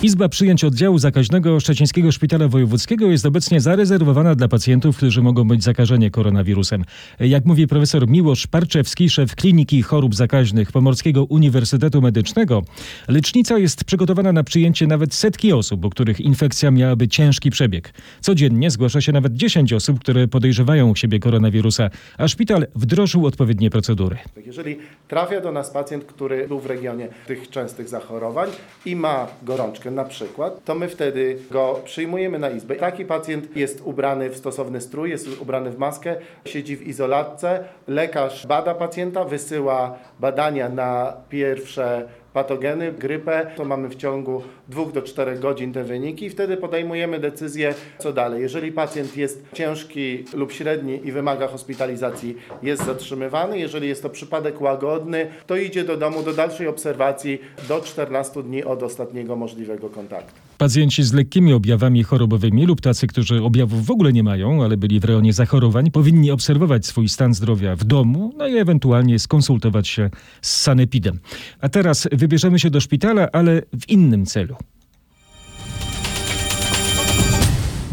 Izba 0.05 0.29
przyjęć 0.29 0.65
oddziału 0.65 0.99
zakaźnego 0.99 1.61
Szczecińskiego 1.61 2.13
Szpitala 2.13 2.49
Wojewódzkiego 2.49 3.07
jest 3.07 3.27
obecnie 3.27 3.61
zarezerwowana 3.61 4.35
dla 4.35 4.49
pacjentów, 4.49 4.97
którzy 4.97 5.23
mogą 5.23 5.49
być 5.49 5.65
zakażeni 5.65 6.11
koronawirusem. 6.11 6.85
Jak 7.21 7.45
mówi 7.45 7.67
profesor 7.67 8.09
Miłosz 8.09 8.47
Parczewski, 8.47 9.11
szef 9.11 9.37
Kliniki 9.37 9.83
Chorób 9.83 10.15
Zakaźnych 10.15 10.73
Pomorskiego 10.73 11.25
Uniwersytetu 11.25 12.03
Medycznego, 12.03 12.63
lecznica 13.09 13.59
jest 13.59 13.85
przygotowana 13.85 14.33
na 14.33 14.45
przyjęcie 14.45 14.87
nawet 14.87 15.15
setki 15.15 15.53
osób, 15.53 15.85
u 15.85 15.91
których 15.91 16.21
infekcja 16.21 16.71
miałaby 16.71 17.09
ciężki 17.09 17.51
przebieg. 17.51 17.93
Codziennie 18.21 18.71
zgłasza 18.71 19.01
się 19.01 19.13
nawet 19.13 19.35
10 19.35 19.73
osób, 19.73 20.01
które 20.01 20.29
podejrzewają 20.29 20.91
u 20.91 20.97
siebie 20.97 21.19
koronawirusa, 21.19 21.91
a 22.19 22.29
szpital 22.29 22.67
wdrożył 22.75 23.27
odpowiednie 23.27 23.71
procedury. 23.71 24.17
Jeżeli 24.47 24.79
trafia 25.09 25.41
do 25.41 25.53
nas 25.53 25.71
pacjent, 25.71 26.05
który 26.05 26.49
był 26.49 26.61
w 26.61 26.67
regionie 26.67 27.09
tych 27.27 27.51
częstych 27.51 27.89
zachorowań 27.89 28.49
i 28.87 28.97
ma 28.97 29.27
gorączkę, 29.43 29.94
na 29.95 30.05
przykład, 30.05 30.65
to 30.65 30.75
my 30.75 30.89
wtedy 30.89 31.39
go 31.51 31.81
przyjmujemy 31.85 32.39
na 32.39 32.51
izbę. 32.51 32.77
Taki 32.77 33.05
pacjent 33.05 33.57
jest 33.57 33.81
ubrany 33.85 34.31
w 34.31 34.37
stosowny 34.37 34.81
strój, 34.81 35.11
jest 35.11 35.41
ubrany 35.41 35.71
w 35.71 35.79
maskę, 35.79 36.17
siedzi 36.45 36.77
w 36.77 36.87
izolatce, 36.87 37.65
lekarz 37.89 38.47
bada 38.47 38.75
pacjenta, 38.75 39.25
wysyła 39.25 39.99
badania 40.21 40.69
na 40.69 41.13
pierwsze 41.29 42.09
patogeny, 42.35 42.93
grypę, 42.93 43.51
to 43.57 43.65
mamy 43.65 43.89
w 43.89 43.97
ciągu 43.97 44.43
2 44.69 44.85
do 44.85 45.03
4 45.03 45.39
godzin 45.39 45.73
te 45.73 45.85
wyniki 45.85 46.27
i 46.27 46.31
wtedy 46.31 46.57
podejmujemy 46.57 47.19
decyzję, 47.19 47.75
co 47.99 48.13
dalej. 48.13 48.43
Jeżeli 48.43 48.73
pacjent 48.73 49.17
jest 49.17 49.45
ciężki 49.53 50.25
lub 50.35 50.53
średni 50.53 51.01
i 51.05 51.13
wymaga 51.13 51.49
hospitalizacji, 51.49 52.37
jest 52.63 52.85
zatrzymywany. 52.85 53.59
Jeżeli 53.59 53.89
jest 53.89 54.03
to 54.03 54.11
przypadek 54.11 54.61
łagodny, 54.61 55.31
to 55.47 55.57
idzie 55.57 55.85
do 55.85 55.97
domu 55.97 56.23
do 56.23 56.33
dalszej 56.33 56.69
obserwacji 56.69 57.39
do 57.69 57.81
14 57.81 58.43
dni 58.43 58.65
od 58.65 58.83
ostatniego 58.83 59.37
możliwego 59.37 59.89
kontaktu. 59.89 60.44
Pacjenci 60.65 61.03
z 61.03 61.13
lekkimi 61.13 61.53
objawami 61.53 62.03
chorobowymi 62.03 62.67
lub 62.67 62.81
tacy, 62.81 63.07
którzy 63.07 63.43
objawów 63.43 63.87
w 63.87 63.91
ogóle 63.91 64.13
nie 64.13 64.23
mają, 64.23 64.65
ale 64.65 64.77
byli 64.77 65.01
w 65.01 65.05
rejonie 65.05 65.33
zachorowań, 65.33 65.91
powinni 65.91 66.31
obserwować 66.31 66.87
swój 66.87 67.09
stan 67.09 67.35
zdrowia 67.35 67.77
w 67.77 67.85
domu, 67.85 68.33
no 68.37 68.47
i 68.47 68.57
ewentualnie 68.57 69.19
skonsultować 69.19 69.89
się 69.89 70.11
z 70.43 70.61
sanepidem. 70.61 71.19
A 71.61 71.69
teraz 71.69 72.09
wybierzemy 72.13 72.59
się 72.59 72.71
do 72.71 72.81
szpitala, 72.81 73.29
ale 73.33 73.63
w 73.81 73.89
innym 73.89 74.27
celu. 74.27 74.57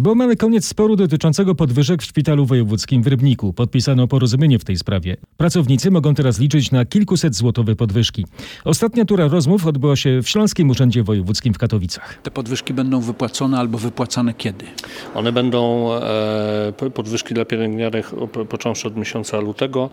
Bo 0.02 0.16
mamy 0.16 0.36
koniec 0.36 0.66
sporu 0.66 0.96
dotyczącego 0.96 1.56
podwyżek 1.56 2.02
w 2.02 2.06
szpitalu 2.06 2.46
wojewódzkim 2.46 3.04
w 3.04 3.08
Rybniku. 3.08 3.54
Podpisano 3.54 4.08
porozumienie 4.08 4.60
w 4.60 4.64
tej 4.64 4.78
sprawie. 4.78 5.18
Pracownicy 5.38 5.92
mogą 5.92 6.14
teraz 6.14 6.40
liczyć 6.40 6.72
na 6.72 6.86
kilkuset 6.86 7.36
złotowe 7.36 7.76
podwyżki. 7.76 8.26
Ostatnia 8.66 9.06
tura 9.06 9.28
rozmów 9.28 9.68
odbyła 9.68 9.96
się 9.96 10.22
w 10.24 10.30
Śląskim 10.30 10.70
Urzędzie 10.70 11.04
Wojewódzkim 11.04 11.54
w 11.54 11.58
Katowicach. 11.58 12.20
Te 12.24 12.32
podwyżki 12.32 12.74
będą 12.74 13.02
wypłacone 13.02 13.60
albo 13.60 13.78
wypłacane 13.78 14.34
kiedy? 14.34 14.66
One 15.14 15.32
będą 15.32 15.94
e, 15.94 16.74
podwyżki 16.94 17.34
dla 17.34 17.46
pielęgniarek 17.46 18.12
począwszy 18.50 18.88
od 18.88 18.98
miesiąca 18.98 19.40
lutego, 19.40 19.90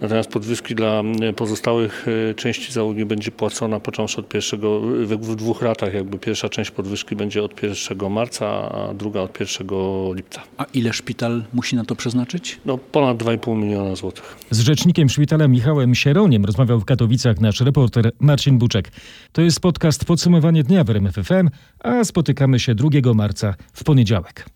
natomiast 0.00 0.30
podwyżki 0.30 0.74
dla 0.74 1.02
pozostałych 1.36 2.06
e, 2.30 2.34
części 2.34 2.72
załogi 2.72 3.04
będzie 3.04 3.30
płacona 3.30 3.80
począwszy 3.80 4.20
od 4.20 4.28
pierwszego, 4.28 4.80
w, 4.80 5.08
w 5.08 5.36
dwóch 5.36 5.62
ratach. 5.62 5.94
Jakby 5.94 6.18
pierwsza 6.18 6.48
część 6.48 6.70
podwyżki 6.70 7.16
będzie 7.16 7.42
od 7.42 7.62
1 7.62 8.12
marca, 8.12 8.46
a 8.72 8.94
druga 8.94 9.20
od 9.20 9.32
1 9.60 10.14
lipca. 10.14 10.42
A 10.56 10.64
ile 10.64 10.92
szpital 10.92 11.44
musi 11.52 11.76
na 11.76 11.84
to 11.84 11.96
przeznaczyć? 11.96 12.60
No 12.64 12.78
ponad 12.78 13.18
2,5 13.18 13.56
miliona 13.56 13.96
złotych. 13.96 14.36
Z 14.50 14.60
rzecznikiem 14.60 15.08
szpitala 15.08 15.48
Michałem 15.48 15.94
Sieroniem 15.94 16.44
rozmawiał 16.44 16.80
w 16.80 16.84
Katowicach 16.84 17.40
nasz 17.40 17.60
reporter 17.60 18.12
Marcin 18.20 18.58
Buczek. 18.58 18.92
To 19.32 19.42
jest 19.42 19.60
podcast 19.60 20.04
Podsumowanie 20.04 20.62
dnia 20.62 20.84
w 20.84 20.90
RMFFM, 20.90 21.48
a 21.78 22.04
spotykamy 22.04 22.60
się 22.60 22.74
2 22.74 23.14
marca 23.14 23.54
w 23.72 23.84
poniedziałek. 23.84 24.46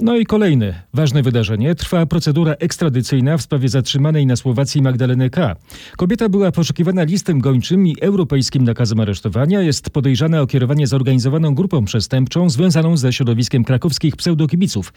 No 0.00 0.16
i 0.16 0.26
kolejne 0.26 0.82
ważne 0.94 1.22
wydarzenie. 1.22 1.74
Trwa 1.74 2.06
procedura 2.06 2.52
ekstradycyjna 2.52 3.38
w 3.38 3.42
sprawie 3.42 3.68
zatrzymanej 3.68 4.26
na 4.26 4.36
Słowacji 4.36 4.82
Magdaleny 4.82 5.30
K. 5.30 5.56
Kobieta 5.96 6.28
była 6.28 6.52
poszukiwana 6.52 7.02
listem 7.02 7.40
gończym 7.40 7.86
i 7.86 7.96
europejskim 8.00 8.64
nakazem 8.64 9.00
aresztowania. 9.00 9.62
Jest 9.62 9.90
podejrzana 9.90 10.40
o 10.40 10.46
kierowanie 10.46 10.86
zorganizowaną 10.86 11.54
grupą 11.54 11.84
przestępczą 11.84 12.50
związaną 12.50 12.96
ze 12.96 13.12
środowiskiem 13.12 13.64
krakowskich 13.64 14.16
pseudokibiców. 14.16 14.92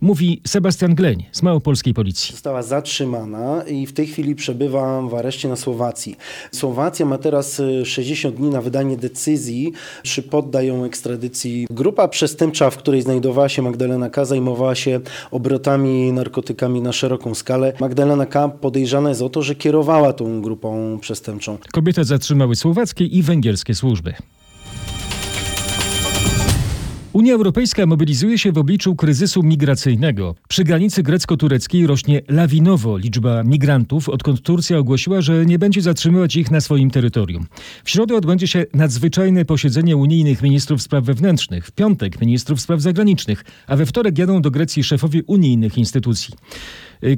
Mówi 0.00 0.40
Sebastian 0.46 0.94
Gleń 0.94 1.24
z 1.32 1.42
Małopolskiej 1.42 1.94
Policji. 1.94 2.32
Została 2.32 2.62
zatrzymana 2.62 3.62
i 3.62 3.86
w 3.86 3.92
tej 3.92 4.06
chwili 4.06 4.34
przebywa 4.34 5.02
w 5.02 5.14
areszcie 5.14 5.48
na 5.48 5.56
Słowacji. 5.56 6.16
Słowacja 6.52 7.06
ma 7.06 7.18
teraz 7.18 7.62
60 7.84 8.36
dni 8.36 8.48
na 8.48 8.62
wydanie 8.62 8.96
decyzji, 8.96 9.72
czy 10.02 10.22
podda 10.22 10.62
ją 10.62 10.84
ekstradycji. 10.84 11.66
Grupa 11.70 12.08
przestępcza, 12.08 12.70
w 12.70 12.76
której 12.76 13.02
znajdowała 13.02 13.48
się 13.48 13.62
Magdalena 13.62 14.10
K., 14.10 14.24
zajmowała 14.24 14.74
się 14.74 15.00
obrotami 15.30 16.12
narkotykami 16.12 16.80
na 16.80 16.92
szeroką 16.92 17.34
skalę. 17.34 17.72
Magdalena 17.80 18.26
K. 18.26 18.48
podejrzana 18.48 19.08
jest 19.08 19.22
o 19.22 19.28
to, 19.28 19.42
że 19.42 19.54
kierowała 19.54 20.12
tą 20.12 20.42
grupą 20.42 20.98
przestępczą. 21.00 21.58
Kobietę 21.72 22.04
zatrzymały 22.04 22.56
słowackie 22.56 23.04
i 23.04 23.22
węgierskie 23.22 23.74
służby. 23.74 24.14
Unia 27.18 27.34
Europejska 27.34 27.86
mobilizuje 27.86 28.38
się 28.38 28.52
w 28.52 28.58
obliczu 28.58 28.96
kryzysu 28.96 29.42
migracyjnego. 29.42 30.34
Przy 30.48 30.64
granicy 30.64 31.02
grecko-tureckiej 31.02 31.86
rośnie 31.86 32.22
lawinowo 32.28 32.96
liczba 32.98 33.42
migrantów, 33.42 34.08
odkąd 34.08 34.42
Turcja 34.42 34.78
ogłosiła, 34.78 35.20
że 35.20 35.46
nie 35.46 35.58
będzie 35.58 35.82
zatrzymywać 35.82 36.36
ich 36.36 36.50
na 36.50 36.60
swoim 36.60 36.90
terytorium. 36.90 37.46
W 37.84 37.90
środę 37.90 38.16
odbędzie 38.16 38.46
się 38.46 38.64
nadzwyczajne 38.74 39.44
posiedzenie 39.44 39.96
unijnych 39.96 40.42
ministrów 40.42 40.82
spraw 40.82 41.04
wewnętrznych, 41.04 41.66
w 41.66 41.72
piątek 41.72 42.20
ministrów 42.20 42.60
spraw 42.60 42.80
zagranicznych, 42.80 43.44
a 43.66 43.76
we 43.76 43.86
wtorek 43.86 44.18
jadą 44.18 44.42
do 44.42 44.50
Grecji 44.50 44.84
szefowie 44.84 45.22
unijnych 45.26 45.78
instytucji. 45.78 46.34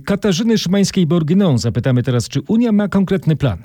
Katarzyny 0.05 0.59
Szymańskiej-Borgyną 0.59 1.59
zapytamy 1.59 2.03
teraz, 2.03 2.29
czy 2.29 2.41
Unia 2.49 2.73
ma 2.73 2.89
konkretny 2.89 3.37
plan. 3.37 3.59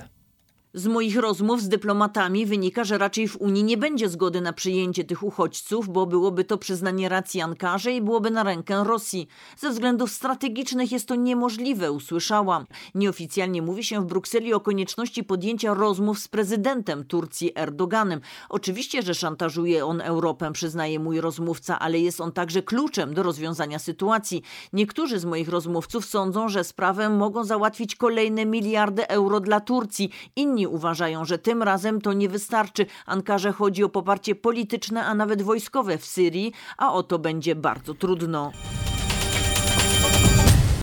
Z 0.78 0.88
moich 0.88 1.18
rozmów 1.18 1.62
z 1.62 1.68
dyplomatami 1.68 2.46
wynika, 2.46 2.84
że 2.84 2.98
raczej 2.98 3.28
w 3.28 3.38
Unii 3.38 3.64
nie 3.64 3.78
będzie 3.78 4.10
zgody 4.10 4.42
na 4.42 4.54
przyjęcie 4.54 5.04
tych 5.04 5.24
uchodźców, 5.24 5.90
bo 5.90 6.06
byłoby 6.06 6.44
to 6.44 6.58
przyznanie 6.58 7.10
racji 7.10 7.42
Ankarze 7.42 7.92
i 7.92 8.02
byłoby 8.02 8.32
na 8.32 8.44
rękę 8.44 8.84
Rosji. 8.84 9.28
Ze 9.58 9.70
względów 9.70 10.12
strategicznych 10.12 10.92
jest 10.92 11.08
to 11.08 11.16
niemożliwe, 11.16 11.92
usłyszałam. 11.92 12.66
Nieoficjalnie 12.96 13.62
mówi 13.62 13.84
się 13.84 14.02
w 14.02 14.06
Brukseli 14.06 14.54
o 14.54 14.60
konieczności 14.60 15.24
podjęcia 15.24 15.74
rozmów 15.74 16.20
z 16.20 16.28
prezydentem 16.28 17.04
Turcji 17.04 17.52
Erdoganem. 17.56 18.22
Oczywiście, 18.50 19.02
że 19.02 19.14
szantażuje 19.14 19.86
on 19.86 20.02
Europę, 20.02 20.52
przyznaje 20.54 21.00
mój 21.00 21.22
rozmówca, 21.22 21.80
ale 21.80 22.00
jest 22.00 22.22
on 22.22 22.32
także 22.32 22.62
kluczem 22.62 23.14
do 23.14 23.24
rozwiązania 23.24 23.80
sytuacji. 23.80 24.42
Niektórzy 24.74 25.20
z 25.20 25.26
moich 25.26 25.50
rozmówców 25.50 26.06
sądzą, 26.06 26.50
że 26.50 26.64
sprawę 26.64 27.10
mogą 27.10 27.44
załatwić 27.44 27.96
kolejne 27.96 28.46
miliardy 28.46 29.08
euro 29.08 29.40
dla 29.40 29.60
Turcji. 29.60 30.10
Inni 30.36 30.65
uważają, 30.70 31.26
że 31.26 31.38
tym 31.38 31.64
razem 31.64 32.02
to 32.02 32.14
nie 32.14 32.30
wystarczy. 32.30 32.86
Ankarze 33.06 33.52
chodzi 33.52 33.84
o 33.84 33.90
poparcie 33.90 34.36
polityczne, 34.36 35.06
a 35.06 35.14
nawet 35.16 35.42
wojskowe 35.42 35.98
w 35.98 36.06
Syrii, 36.06 36.54
a 36.78 36.94
o 36.94 37.04
to 37.04 37.20
będzie 37.20 37.56
bardzo 37.56 37.94
trudno. 37.94 38.52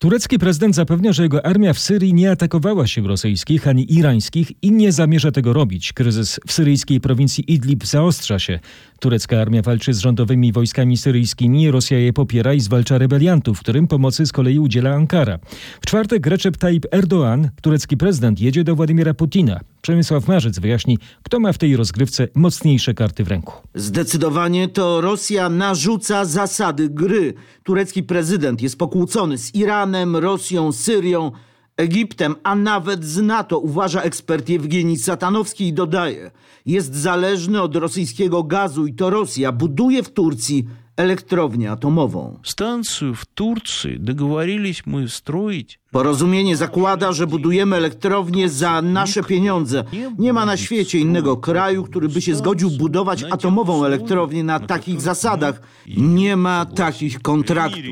Turecki 0.03 0.39
prezydent 0.39 0.75
zapewnia, 0.75 1.13
że 1.13 1.23
jego 1.23 1.45
armia 1.45 1.73
w 1.73 1.79
Syrii 1.79 2.13
nie 2.13 2.31
atakowała 2.31 2.87
sił 2.87 3.07
rosyjskich 3.07 3.67
ani 3.67 3.93
irańskich 3.93 4.51
i 4.61 4.71
nie 4.71 4.91
zamierza 4.91 5.31
tego 5.31 5.53
robić. 5.53 5.93
Kryzys 5.93 6.39
w 6.47 6.51
syryjskiej 6.51 7.01
prowincji 7.01 7.53
Idlib 7.53 7.85
zaostrza 7.85 8.39
się. 8.39 8.59
Turecka 9.03 9.41
armia 9.41 9.61
walczy 9.61 9.93
z 9.93 9.99
rządowymi 9.99 10.51
wojskami 10.51 10.97
syryjskimi, 10.97 11.71
Rosja 11.71 11.99
je 11.99 12.13
popiera 12.13 12.53
i 12.53 12.59
zwalcza 12.59 12.97
rebeliantów, 12.97 13.59
którym 13.59 13.87
pomocy 13.87 14.25
z 14.25 14.31
kolei 14.31 14.59
udziela 14.59 14.93
Ankara. 14.93 15.39
W 15.81 15.85
czwartek 15.85 16.27
Recep 16.27 16.57
Tayyip 16.57 16.85
Erdoğan, 16.91 17.49
turecki 17.61 17.97
prezydent, 17.97 18.41
jedzie 18.41 18.63
do 18.63 18.75
Władimira 18.75 19.13
Putina. 19.13 19.59
Przemysław 19.81 20.27
Marzec 20.27 20.59
wyjaśni, 20.59 20.99
kto 21.23 21.39
ma 21.39 21.53
w 21.53 21.57
tej 21.57 21.75
rozgrywce 21.75 22.27
mocniejsze 22.35 22.93
karty 22.93 23.23
w 23.23 23.27
ręku. 23.27 23.53
Zdecydowanie 23.75 24.67
to 24.67 25.01
Rosja 25.01 25.49
narzuca 25.49 26.25
zasady 26.25 26.89
gry. 26.89 27.33
Turecki 27.63 28.03
prezydent 28.03 28.61
jest 28.61 28.77
pokłócony 28.77 29.37
z 29.37 29.55
Iranem, 29.55 30.15
Rosją, 30.15 30.71
Syrią, 30.71 31.31
Egiptem, 31.77 32.35
a 32.43 32.55
nawet 32.55 33.05
z 33.05 33.21
NATO, 33.21 33.59
uważa 33.59 34.01
ekspert 34.01 34.49
Jewgeni 34.49 34.97
Satanowski 34.97 35.67
i 35.67 35.73
dodaje. 35.73 36.31
Jest 36.65 36.95
zależny 36.95 37.61
od 37.61 37.75
rosyjskiego 37.75 38.43
gazu 38.43 38.85
i 38.87 38.93
to 38.93 39.09
Rosja 39.09 39.51
buduje 39.51 40.03
w 40.03 40.09
Turcji 40.09 40.67
elektrownię 40.96 41.70
atomową. 41.70 42.38
Станцию 42.42 43.14
в 43.14 43.26
Турции 43.26 43.96
договорились 43.96 44.82
мы 44.86 45.08
строить 45.08 45.78
Porozumienie 45.90 46.56
zakłada, 46.56 47.12
że 47.12 47.26
budujemy 47.26 47.76
elektrownie 47.76 48.48
za 48.48 48.82
nasze 48.82 49.22
pieniądze. 49.22 49.84
Nie 50.18 50.32
ma 50.32 50.46
na 50.46 50.56
świecie 50.56 50.98
innego 50.98 51.36
kraju, 51.36 51.84
który 51.84 52.08
by 52.08 52.22
się 52.22 52.34
zgodził 52.34 52.70
budować 52.70 53.24
atomową 53.24 53.84
elektrownię 53.84 54.44
na 54.44 54.60
takich 54.60 55.00
zasadach. 55.00 55.60
Nie 55.96 56.36
ma 56.36 56.66
takich 56.66 57.22
kontraktów. 57.22 57.82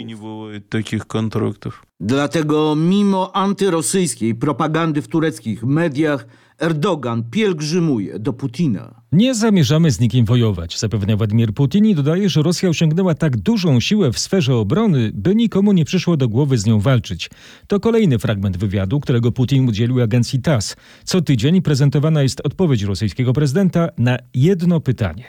Takich 0.68 1.06
kontraktów. 1.06 1.87
Dlatego 2.00 2.75
mimo 2.76 3.37
antyrosyjskiej 3.37 4.35
propagandy 4.35 5.02
w 5.02 5.09
tureckich 5.09 5.64
mediach, 5.64 6.26
Erdogan 6.59 7.25
pielgrzymuje 7.30 8.18
do 8.18 8.33
Putina. 8.33 9.00
Nie 9.13 9.36
zamierzamy 9.36 9.91
z 9.91 10.00
nikim 10.00 10.25
wojować, 10.25 10.80
zapewnia 10.80 11.18
Władimir 11.18 11.53
Putin 11.53 11.86
i 11.86 11.96
dodaje, 11.96 12.30
że 12.30 12.41
Rosja 12.41 12.70
osiągnęła 12.70 13.15
tak 13.15 13.38
dużą 13.38 13.80
siłę 13.80 14.12
w 14.12 14.20
sferze 14.20 14.56
obrony, 14.56 15.12
by 15.13 15.36
nikomu 15.36 15.72
nie 15.72 15.86
przyszło 15.86 16.18
do 16.18 16.30
głowy 16.30 16.58
z 16.58 16.65
nią 16.65 16.80
walczyć. 16.80 17.30
To 17.68 17.80
kolejny 17.80 18.20
fragment 18.20 18.58
wywiadu, 18.58 19.00
którego 19.00 19.32
Putin 19.32 19.68
udzielił 19.68 20.01
agencji 20.01 20.41
TASS. 20.41 20.75
Co 21.03 21.22
tydzień 21.22 21.62
prezentowana 21.62 22.24
jest 22.24 22.41
odpowiedź 22.44 22.84
rosyjskiego 22.84 23.34
prezydenta 23.34 23.89
na 23.98 24.18
jedno 24.34 24.80
pytanie. 24.80 25.24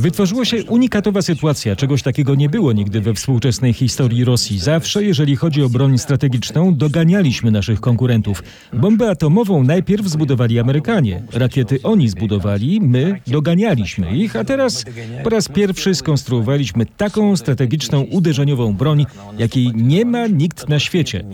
Wytworzyła 0.00 0.44
się 0.44 0.64
unikatowa 0.64 1.22
sytuacja. 1.22 1.76
Czegoś 1.76 2.02
takiego 2.02 2.34
nie 2.34 2.48
było 2.48 2.72
nigdy 2.72 3.00
we 3.00 3.14
współczesnej 3.14 3.72
historii 3.72 4.24
Rosji. 4.24 4.58
Zawsze, 4.58 5.04
jeżeli 5.04 5.36
chodzi 5.36 5.62
o 5.62 5.68
broń 5.68 5.98
strategiczną, 5.98 6.74
doganialiśmy 6.74 7.50
naszych 7.50 7.80
konkurentów. 7.80 8.42
Bombę 8.72 9.10
atomową 9.10 9.64
najpierw 9.64 10.06
zbudowali 10.06 10.58
Amerykanie. 10.58 11.22
Rakiety 11.32 11.78
oni 11.82 12.08
zbudowali, 12.08 12.80
my 12.80 13.07
doganialiśmy 13.26 14.16
ich, 14.16 14.36
a 14.36 14.44
teraz 14.44 14.84
po 15.24 15.30
raz 15.30 15.48
pierwszy 15.48 15.94
skonstruowaliśmy 15.94 16.86
taką 16.86 17.36
strategiczną 17.36 18.00
uderzeniową 18.00 18.74
broń, 18.74 19.06
jakiej 19.38 19.72
nie 19.74 20.04
ma 20.04 20.26
nikt 20.26 20.68
na 20.68 20.78
świecie. 20.78 21.24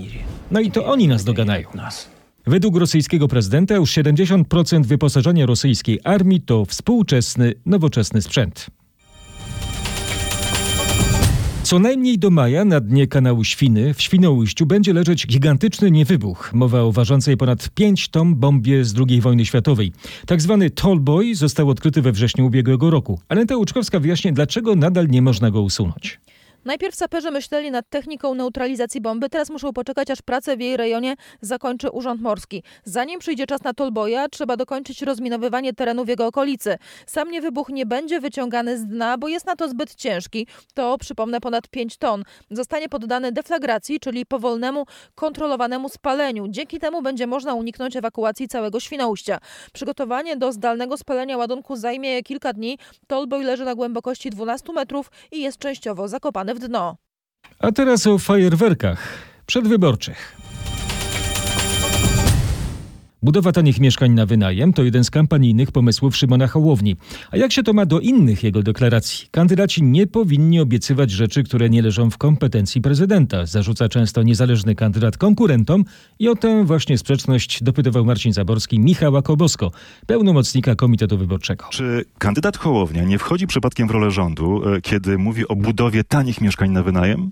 No 0.51 0.61
i 0.61 0.71
to 0.71 0.87
oni 0.87 1.09
nas 1.09 1.25
doganają. 1.25 1.69
Według 2.47 2.77
rosyjskiego 2.77 3.29
prezydenta 3.29 3.75
już 3.75 3.91
70% 3.91 4.85
wyposażenia 4.85 5.47
rosyjskiej 5.47 6.01
armii 6.05 6.41
to 6.41 6.65
współczesny, 6.65 7.55
nowoczesny 7.67 8.23
sprzęt. 8.23 8.67
Co 11.65 11.79
najmniej 11.79 12.19
do 12.19 12.31
maja 12.31 12.65
na 12.65 12.81
dnie 12.81 13.07
kanału 13.07 13.45
Świny 13.45 13.95
w 13.95 14.03
Świnoujściu 14.03 14.67
będzie 14.67 14.93
leżeć 14.93 15.27
gigantyczny 15.27 15.91
niewybuch. 15.91 16.51
Mowa 16.55 16.81
o 16.81 16.93
ważącej 16.93 17.37
ponad 17.37 17.69
5 17.69 18.09
ton 18.09 18.35
bombie 18.35 18.85
z 18.85 18.95
II 19.09 19.21
wojny 19.21 19.47
światowej. 19.47 19.93
Tak 20.27 20.43
zwany 20.43 20.71
Tallboy 20.71 21.35
został 21.35 21.69
odkryty 21.69 22.03
we 22.03 22.13
wrześniu 22.13 22.47
ubiegłego 22.47 22.91
roku. 22.91 23.21
Aneta 23.29 23.57
Łuczkowska 23.57 24.01
wyjaśnia, 24.01 24.33
dlaczego 24.33 24.77
nadal 24.77 25.09
nie 25.09 25.23
można 25.23 25.51
go 25.51 25.63
usunąć. 25.63 26.21
Najpierw 26.65 26.95
saperzy 26.95 27.31
myśleli 27.31 27.71
nad 27.71 27.89
techniką 27.91 28.35
neutralizacji 28.35 29.01
bomby, 29.01 29.29
teraz 29.29 29.51
muszą 29.51 29.73
poczekać, 29.73 30.11
aż 30.11 30.23
pracę 30.23 30.57
w 30.57 30.61
jej 30.61 30.77
rejonie 30.77 31.15
zakończy 31.41 31.91
Urząd 31.91 32.23
Morski. 32.23 32.63
Zanim 32.85 33.19
przyjdzie 33.19 33.47
czas 33.47 33.63
na 33.63 33.75
Tolboja, 33.75 34.29
trzeba 34.29 34.57
dokończyć 34.57 35.03
rozminowywanie 35.03 35.73
terenu 35.73 36.05
w 36.05 36.09
jego 36.09 36.27
okolicy. 36.27 36.77
Sam 37.07 37.31
niewybuch 37.31 37.69
nie 37.69 37.87
będzie 37.87 38.21
wyciągany 38.21 38.79
z 38.79 38.87
dna, 38.87 39.19
bo 39.19 39.29
jest 39.29 39.47
na 39.47 39.57
to 39.57 39.69
zbyt 39.69 39.95
ciężki. 39.95 40.47
To, 40.75 40.99
przypomnę, 40.99 41.41
ponad 41.41 41.69
5 41.69 41.97
ton. 41.97 42.25
Zostanie 42.51 42.89
poddany 42.89 43.33
deflagracji, 43.33 44.01
czyli 44.01 44.27
powolnemu, 44.27 44.87
kontrolowanemu 45.15 45.89
spaleniu. 45.89 46.49
Dzięki 46.49 46.79
temu 46.79 47.03
będzie 47.03 47.27
można 47.27 47.55
uniknąć 47.55 47.97
ewakuacji 47.97 48.49
całego 48.49 48.81
Świnoujścia. 48.81 49.39
Przygotowanie 49.73 50.37
do 50.37 50.53
zdalnego 50.53 50.97
spalenia 50.97 51.37
ładunku 51.37 51.77
zajmie 51.77 52.23
kilka 52.23 52.53
dni. 52.53 52.79
Tolboj 53.07 53.45
leży 53.45 53.65
na 53.65 53.75
głębokości 53.75 54.31
12 54.31 54.73
metrów 54.73 55.11
i 55.33 55.43
jest 55.43 55.59
częściowo 55.59 56.09
zakopany 56.09 56.54
w 56.55 56.59
dno. 56.59 56.97
A 57.59 57.73
teraz 57.73 58.07
o 58.07 58.19
fajerwerkach 58.19 58.99
przedwyborczych. 59.47 60.37
Budowa 63.25 63.53
tanich 63.53 63.81
mieszkań 63.81 64.13
na 64.13 64.27
wynajem 64.27 64.73
to 64.73 64.85
jeden 64.85 65.05
z 65.05 65.11
kampanijnych 65.11 65.73
pomysłów 65.73 66.17
Szymona 66.17 66.47
Hołowni. 66.47 66.97
A 67.31 67.37
jak 67.37 67.53
się 67.53 67.63
to 67.63 67.73
ma 67.73 67.87
do 67.87 68.01
innych 68.01 68.45
jego 68.45 68.63
deklaracji? 68.63 69.29
Kandydaci 69.31 69.83
nie 69.83 70.07
powinni 70.07 70.61
obiecywać 70.61 71.11
rzeczy, 71.11 71.43
które 71.43 71.71
nie 71.71 71.83
leżą 71.83 72.11
w 72.11 72.19
kompetencji 72.19 72.81
prezydenta, 72.81 73.47
zarzuca 73.47 73.89
często 73.89 74.23
niezależny 74.23 74.75
kandydat 74.75 75.17
konkurentom 75.17 75.85
i 76.19 76.29
o 76.29 76.37
tę 76.37 76.65
właśnie 76.65 76.99
sprzeczność 76.99 77.63
dopytywał 77.63 78.05
Marcin 78.05 78.33
Zaborski 78.33 78.81
Michała 78.81 79.23
Kobosko, 79.23 79.71
pełnomocnika 80.07 80.75
Komitetu 80.75 81.19
Wyborczego. 81.19 81.65
Czy 81.71 82.05
kandydat 82.19 82.57
Hołownia 82.57 83.05
nie 83.05 83.19
wchodzi 83.19 83.47
przypadkiem 83.47 83.89
w 83.89 83.91
rolę 83.91 84.11
rządu, 84.11 84.63
e, 84.75 84.81
kiedy 84.81 85.19
mówi 85.19 85.49
o 85.49 85.57
budowie 85.57 86.05
tanich 86.05 86.41
mieszkań 86.41 86.71
na 86.71 86.83
wynajem? 86.83 87.31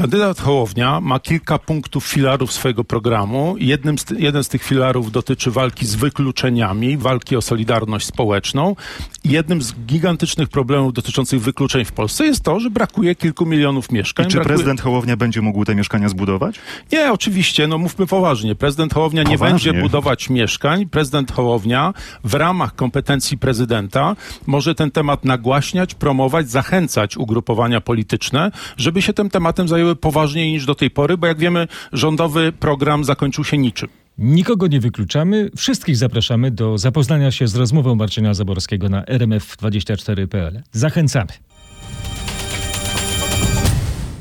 Kandydat 0.00 0.40
Hołownia 0.40 1.00
ma 1.00 1.20
kilka 1.20 1.58
punktów 1.58 2.06
filarów 2.06 2.52
swojego 2.52 2.84
programu. 2.84 3.54
Jednym 3.58 3.98
z, 3.98 4.06
jeden 4.18 4.44
z 4.44 4.48
tych 4.48 4.62
filarów 4.62 5.12
dotyczy 5.12 5.50
walki 5.50 5.86
z 5.86 5.94
wykluczeniami, 5.94 6.96
walki 6.96 7.36
o 7.36 7.42
solidarność 7.42 8.06
społeczną. 8.06 8.76
Jednym 9.24 9.62
z 9.62 9.74
gigantycznych 9.74 10.48
problemów 10.48 10.92
dotyczących 10.92 11.40
wykluczeń 11.42 11.84
w 11.84 11.92
Polsce 11.92 12.26
jest 12.26 12.42
to, 12.42 12.60
że 12.60 12.70
brakuje 12.70 13.14
kilku 13.14 13.46
milionów 13.46 13.92
mieszkań. 13.92 14.26
I 14.26 14.28
czy 14.28 14.34
brakuje... 14.34 14.54
prezydent 14.54 14.80
Hołownia 14.80 15.16
będzie 15.16 15.42
mógł 15.42 15.64
te 15.64 15.74
mieszkania 15.74 16.08
zbudować? 16.08 16.60
Nie, 16.92 17.12
oczywiście, 17.12 17.66
no 17.66 17.78
mówmy 17.78 18.06
poważnie. 18.06 18.54
Prezydent 18.54 18.94
Hołownia 18.94 19.22
nie 19.22 19.38
Poważnie? 19.38 19.72
będzie 19.72 19.82
budować 19.82 20.30
mieszkań. 20.30 20.86
Prezydent 20.86 21.32
Hołownia 21.32 21.94
w 22.24 22.34
ramach 22.34 22.74
kompetencji 22.74 23.38
prezydenta 23.38 24.16
może 24.46 24.74
ten 24.74 24.90
temat 24.90 25.24
nagłaśniać, 25.24 25.94
promować, 25.94 26.50
zachęcać 26.50 27.16
ugrupowania 27.16 27.80
polityczne, 27.80 28.50
żeby 28.76 29.02
się 29.02 29.12
tym 29.12 29.30
tematem 29.30 29.68
zajęły 29.68 29.89
poważniej 29.96 30.52
niż 30.52 30.66
do 30.66 30.74
tej 30.74 30.90
pory, 30.90 31.16
bo 31.16 31.26
jak 31.26 31.38
wiemy, 31.38 31.68
rządowy 31.92 32.52
program 32.52 33.04
zakończył 33.04 33.44
się 33.44 33.58
niczym. 33.58 33.88
Nikogo 34.18 34.66
nie 34.66 34.80
wykluczamy, 34.80 35.50
wszystkich 35.56 35.96
zapraszamy 35.96 36.50
do 36.50 36.78
zapoznania 36.78 37.30
się 37.30 37.48
z 37.48 37.56
rozmową 37.56 37.94
Marcina 37.94 38.34
Zaborskiego 38.34 38.88
na 38.88 39.02
rmf24.pl. 39.02 40.62
Zachęcamy. 40.72 41.49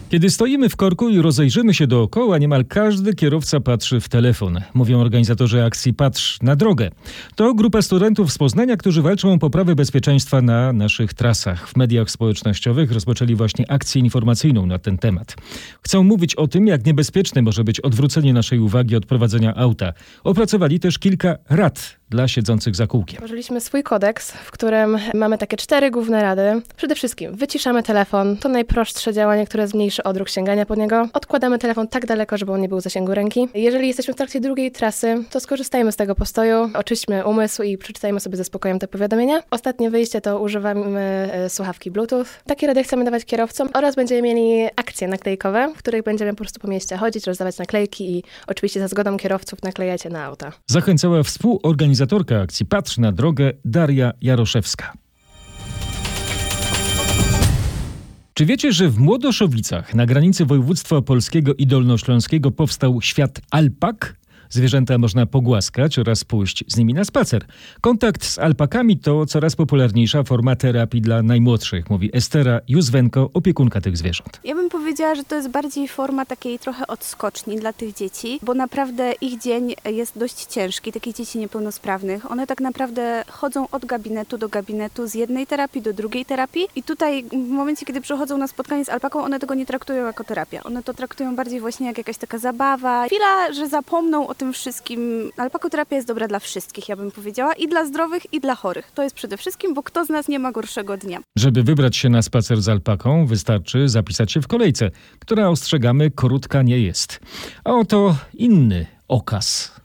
Kiedy 0.09 0.29
stoimy 0.29 0.69
w 0.69 0.75
korku 0.75 1.09
i 1.09 1.21
rozejrzymy 1.21 1.73
się 1.73 1.87
dookoła, 1.87 2.37
niemal 2.37 2.65
każdy 2.65 3.13
kierowca 3.13 3.59
patrzy 3.59 3.99
w 3.99 4.09
telefon. 4.09 4.61
Mówią 4.73 4.99
organizatorzy 4.99 5.63
akcji 5.63 5.93
Patrz 5.93 6.41
na 6.41 6.55
drogę. 6.55 6.89
To 7.35 7.53
grupa 7.53 7.81
studentów 7.81 8.31
z 8.31 8.37
Poznania, 8.37 8.77
którzy 8.77 9.01
walczą 9.01 9.33
o 9.33 9.37
poprawę 9.37 9.75
bezpieczeństwa 9.75 10.41
na 10.41 10.73
naszych 10.73 11.13
trasach. 11.13 11.69
W 11.69 11.75
mediach 11.75 12.11
społecznościowych 12.11 12.91
rozpoczęli 12.91 13.35
właśnie 13.35 13.71
akcję 13.71 14.01
informacyjną 14.01 14.65
na 14.65 14.79
ten 14.79 14.97
temat. 14.97 15.35
Chcą 15.81 16.03
mówić 16.03 16.35
o 16.35 16.47
tym, 16.47 16.67
jak 16.67 16.85
niebezpieczne 16.85 17.41
może 17.41 17.63
być 17.63 17.79
odwrócenie 17.79 18.33
naszej 18.33 18.59
uwagi 18.59 18.95
od 18.95 19.05
prowadzenia 19.05 19.55
auta. 19.55 19.93
Opracowali 20.23 20.79
też 20.79 20.99
kilka 20.99 21.37
rad 21.49 21.99
dla 22.09 22.27
siedzących 22.27 22.75
za 22.75 22.87
kółkiem. 22.87 23.15
Stworzyliśmy 23.15 23.61
swój 23.61 23.83
kodeks, 23.83 24.31
w 24.31 24.51
którym 24.51 24.97
mamy 25.13 25.37
takie 25.37 25.57
cztery 25.57 25.91
główne 25.91 26.21
rady. 26.21 26.61
Przede 26.77 26.95
wszystkim 26.95 27.35
wyciszamy 27.35 27.83
telefon. 27.83 28.37
To 28.37 28.49
najprostsze 28.49 29.13
działanie, 29.13 29.45
które 29.45 29.67
zmniejszy 29.99 30.03
odruch 30.03 30.29
sięgania 30.29 30.65
po 30.65 30.75
niego. 30.75 31.09
Odkładamy 31.13 31.59
telefon 31.59 31.87
tak 31.87 32.05
daleko, 32.05 32.37
żeby 32.37 32.51
on 32.51 32.61
nie 32.61 32.69
był 32.69 32.79
w 32.79 32.81
zasięgu 32.81 33.13
ręki. 33.13 33.47
Jeżeli 33.53 33.87
jesteśmy 33.87 34.13
w 34.13 34.17
trakcie 34.17 34.39
drugiej 34.39 34.71
trasy, 34.71 35.23
to 35.31 35.39
skorzystajmy 35.39 35.91
z 35.91 35.95
tego 35.95 36.15
postoju, 36.15 36.69
oczyśćmy 36.73 37.25
umysł 37.25 37.63
i 37.63 37.77
przeczytajmy 37.77 38.19
sobie 38.19 38.37
ze 38.37 38.43
spokojem 38.43 38.79
te 38.79 38.87
powiadomienia. 38.87 39.43
Ostatnie 39.51 39.89
wyjście 39.89 40.21
to 40.21 40.39
używamy 40.39 40.99
e, 41.33 41.49
słuchawki 41.49 41.91
Bluetooth. 41.91 42.25
Takie 42.45 42.67
rady 42.67 42.83
chcemy 42.83 43.05
dawać 43.05 43.25
kierowcom 43.25 43.69
oraz 43.73 43.95
będziemy 43.95 44.21
mieli 44.21 44.67
akcje 44.75 45.07
naklejkowe, 45.07 45.73
w 45.75 45.77
których 45.77 46.03
będziemy 46.03 46.31
po 46.31 46.37
prostu 46.37 46.59
po 46.59 46.67
mieście 46.67 46.97
chodzić, 46.97 47.27
rozdawać 47.27 47.57
naklejki 47.57 48.17
i 48.17 48.23
oczywiście 48.47 48.79
za 48.79 48.87
zgodą 48.87 49.17
kierowców 49.17 49.63
naklejać 49.63 50.05
je 50.05 50.11
na 50.11 50.23
auta. 50.23 50.51
Zachęcała 50.67 51.23
współorganizatorka 51.23 52.41
akcji 52.41 52.65
Patrz 52.65 52.97
na 52.97 53.11
drogę 53.11 53.51
Daria 53.65 54.11
Jaroszewska. 54.21 54.93
Czy 58.39 58.45
wiecie, 58.45 58.71
że 58.71 58.89
w 58.89 58.99
Młodoszowicach 58.99 59.95
na 59.95 60.05
granicy 60.05 60.45
województwa 60.45 60.95
opolskiego 60.95 61.55
i 61.55 61.67
dolnośląskiego 61.67 62.51
powstał 62.51 63.01
świat 63.01 63.41
alpak? 63.51 64.18
Zwierzęta 64.51 64.97
można 64.97 65.25
pogłaskać 65.25 65.99
oraz 65.99 66.23
pójść 66.23 66.63
z 66.67 66.77
nimi 66.77 66.93
na 66.93 67.03
spacer. 67.03 67.45
Kontakt 67.81 68.25
z 68.25 68.39
alpakami 68.39 68.97
to 68.97 69.25
coraz 69.25 69.55
popularniejsza 69.55 70.23
forma 70.23 70.55
terapii 70.55 71.01
dla 71.01 71.23
najmłodszych, 71.23 71.89
mówi 71.89 72.09
Estera 72.13 72.59
Józwenko, 72.67 73.29
opiekunka 73.33 73.81
tych 73.81 73.97
zwierząt. 73.97 74.39
Ja 74.43 74.55
bym 74.55 74.69
powiedziała, 74.69 75.15
że 75.15 75.23
to 75.23 75.35
jest 75.35 75.49
bardziej 75.49 75.87
forma 75.87 76.25
takiej 76.25 76.59
trochę 76.59 76.87
odskoczni 76.87 77.55
dla 77.55 77.73
tych 77.73 77.93
dzieci, 77.93 78.39
bo 78.43 78.53
naprawdę 78.53 79.13
ich 79.21 79.41
dzień 79.41 79.75
jest 79.85 80.17
dość 80.17 80.45
ciężki, 80.45 80.91
takich 80.91 81.15
dzieci 81.15 81.39
niepełnosprawnych. 81.39 82.31
One 82.31 82.47
tak 82.47 82.61
naprawdę 82.61 83.23
chodzą 83.27 83.67
od 83.71 83.85
gabinetu 83.85 84.37
do 84.37 84.49
gabinetu, 84.49 85.07
z 85.07 85.13
jednej 85.13 85.47
terapii 85.47 85.81
do 85.81 85.93
drugiej 85.93 86.25
terapii 86.25 86.67
i 86.75 86.83
tutaj 86.83 87.23
w 87.23 87.49
momencie, 87.49 87.85
kiedy 87.85 88.01
przychodzą 88.01 88.37
na 88.37 88.47
spotkanie 88.47 88.85
z 88.85 88.89
alpaką, 88.89 89.23
one 89.23 89.39
tego 89.39 89.53
nie 89.53 89.65
traktują 89.65 90.05
jako 90.05 90.23
terapia. 90.23 90.63
One 90.63 90.83
to 90.83 90.93
traktują 90.93 91.35
bardziej 91.35 91.59
właśnie 91.59 91.87
jak 91.87 91.97
jakaś 91.97 92.17
taka 92.17 92.37
zabawa. 92.37 93.05
Chwila, 93.05 93.53
że 93.53 93.67
zapomną 93.67 94.27
o 94.27 94.35
tym 94.39 94.53
wszystkim. 94.53 95.31
Alpakoterapia 95.37 95.95
jest 95.95 96.07
dobra 96.07 96.27
dla 96.27 96.39
wszystkich, 96.39 96.89
ja 96.89 96.95
bym 96.95 97.11
powiedziała, 97.11 97.53
i 97.53 97.67
dla 97.67 97.85
zdrowych, 97.85 98.33
i 98.33 98.39
dla 98.39 98.55
chorych. 98.55 98.91
To 98.91 99.03
jest 99.03 99.15
przede 99.15 99.37
wszystkim, 99.37 99.73
bo 99.73 99.83
kto 99.83 100.05
z 100.05 100.09
nas 100.09 100.27
nie 100.27 100.39
ma 100.39 100.51
gorszego 100.51 100.97
dnia. 100.97 101.19
Żeby 101.37 101.63
wybrać 101.63 101.97
się 101.97 102.09
na 102.09 102.21
spacer 102.21 102.61
z 102.61 102.69
alpaką, 102.69 103.25
wystarczy 103.25 103.89
zapisać 103.89 104.31
się 104.31 104.41
w 104.41 104.47
kolejce, 104.47 104.91
która 105.19 105.49
ostrzegamy 105.49 106.11
krótka 106.11 106.61
nie 106.61 106.79
jest. 106.79 107.19
A 107.63 107.73
oto 107.73 108.15
inny 108.33 108.85
okaz. 109.07 109.79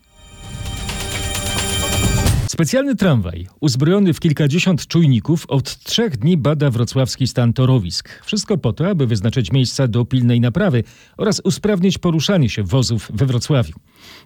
Specjalny 2.55 2.97
tramwaj, 2.97 3.47
uzbrojony 3.61 4.15
w 4.15 4.21
kilkadziesiąt 4.21 4.87
czujników, 4.87 5.47
od 5.49 5.77
trzech 5.79 6.17
dni 6.17 6.37
bada 6.37 6.71
wrocławski 6.71 7.27
stan 7.27 7.53
torowisk. 7.53 8.25
Wszystko 8.25 8.59
po 8.59 8.73
to, 8.73 8.89
aby 8.89 9.07
wyznaczyć 9.07 9.53
miejsca 9.53 9.89
do 9.89 10.05
pilnej 10.05 10.41
naprawy 10.41 10.85
oraz 11.17 11.41
usprawnić 11.45 11.99
poruszanie 11.99 12.49
się 12.49 12.63
wozów 12.63 13.11
we 13.15 13.27
Wrocławiu. 13.27 13.75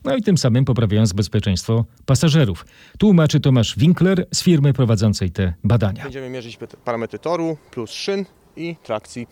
No 0.05 0.17
i 0.17 0.23
tym 0.23 0.39
samym 0.39 0.65
poprawiając 0.65 1.13
bezpieczeństwo 1.13 1.85
pasażerów. 2.07 2.67
Tłumaczy 2.99 3.41
Tomasz 3.41 3.79
Winkler 3.79 4.27
z 4.35 4.43
firmy 4.43 4.73
prowadzącej 4.73 5.31
te 5.31 5.55
badania. 5.65 6.03
Będziemy 6.03 6.31
mierzyć 6.31 6.59
parametry 6.85 7.19
toru 7.19 7.57
plus 7.71 7.91
szyn 7.91 8.25
i 8.57 8.77
trakcji. 8.83 9.27